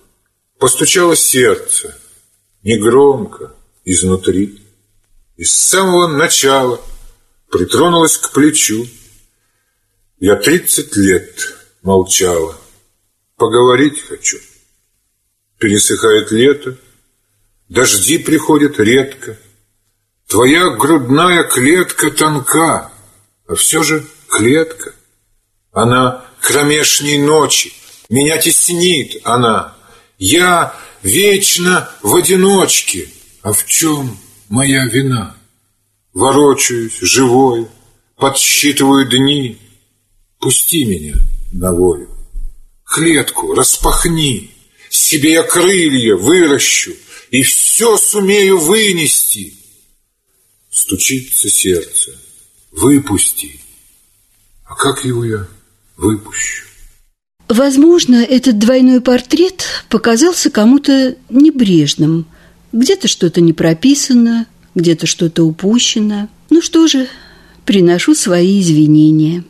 постучало 0.59 1.17
сердце 1.17 1.97
Негромко 2.63 3.55
изнутри. 3.85 4.61
И 5.37 5.45
с 5.45 5.53
самого 5.53 6.09
начала– 6.09 6.81
притронулась 7.51 8.17
к 8.17 8.33
плечу. 8.33 8.87
Я 10.19 10.37
тридцать 10.37 10.97
лет 10.97 11.55
молчала. 11.83 12.57
Поговорить 13.37 14.03
хочу. 14.03 14.39
Пересыхает 15.59 16.31
лето, 16.31 16.77
дожди 17.69 18.19
приходят 18.19 18.79
редко. 18.79 19.39
Твоя 20.27 20.71
грудная 20.71 21.45
клетка 21.45 22.11
тонка, 22.11 22.93
а 23.47 23.55
все 23.55 23.83
же 23.83 24.05
клетка. 24.29 24.95
Она 25.73 26.25
кромешней 26.41 27.19
ночи, 27.19 27.73
меня 28.09 28.39
теснит 28.39 29.21
она. 29.25 29.77
Я 30.19 30.75
вечно 31.03 31.91
в 32.03 32.17
одиночке, 32.17 33.09
а 33.43 33.53
в 33.53 33.67
чем 33.67 34.19
моя 34.49 34.87
вина? 34.87 35.37
Ворочаюсь, 36.15 36.99
живой, 37.01 37.69
подсчитываю 38.17 39.09
дни. 39.09 39.59
Пусти 40.39 40.85
меня 40.85 41.17
на 41.53 41.73
волю. 41.73 42.09
Клетку 42.85 43.55
распахни, 43.55 44.51
себе 44.89 45.33
я 45.33 45.43
крылья 45.43 46.15
выращу 46.15 46.95
И 47.31 47.43
все 47.43 47.97
сумею 47.97 48.59
вынести. 48.59 49.55
Стучится 50.71 51.51
сердце, 51.51 52.13
выпусти. 52.71 53.61
А 54.67 54.75
как 54.75 55.05
его 55.05 55.25
я 55.25 55.47
выпущу? 55.97 56.65
Возможно, 57.49 58.17
этот 58.17 58.59
двойной 58.59 59.01
портрет 59.01 59.65
показался 59.89 60.51
кому-то 60.51 61.17
небрежным. 61.31 62.27
Где-то 62.73 63.07
что-то 63.07 63.41
не 63.41 63.53
прописано, 63.53 64.47
где-то 64.75 65.07
что-то 65.07 65.45
упущено. 65.45 66.29
Ну 66.51 66.61
что 66.61 66.89
же, 66.89 67.09
приношу 67.65 68.15
свои 68.15 68.61
извинения. 68.61 69.45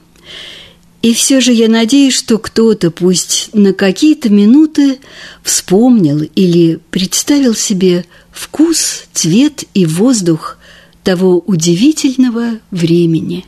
И 1.01 1.15
все 1.15 1.41
же 1.41 1.53
я 1.53 1.69
надеюсь, 1.69 2.15
что 2.15 2.37
кто-то, 2.37 2.91
пусть 2.91 3.51
на 3.55 3.73
какие-то 3.73 4.29
минуты, 4.29 4.99
вспомнил 5.43 6.23
или 6.35 6.81
представил 6.91 7.55
себе 7.55 8.05
вкус, 8.31 9.05
цвет 9.13 9.65
и 9.73 9.87
воздух 9.87 10.59
того 11.03 11.39
удивительного 11.39 12.59
времени. 12.71 13.47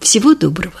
Всего 0.00 0.34
доброго. 0.34 0.80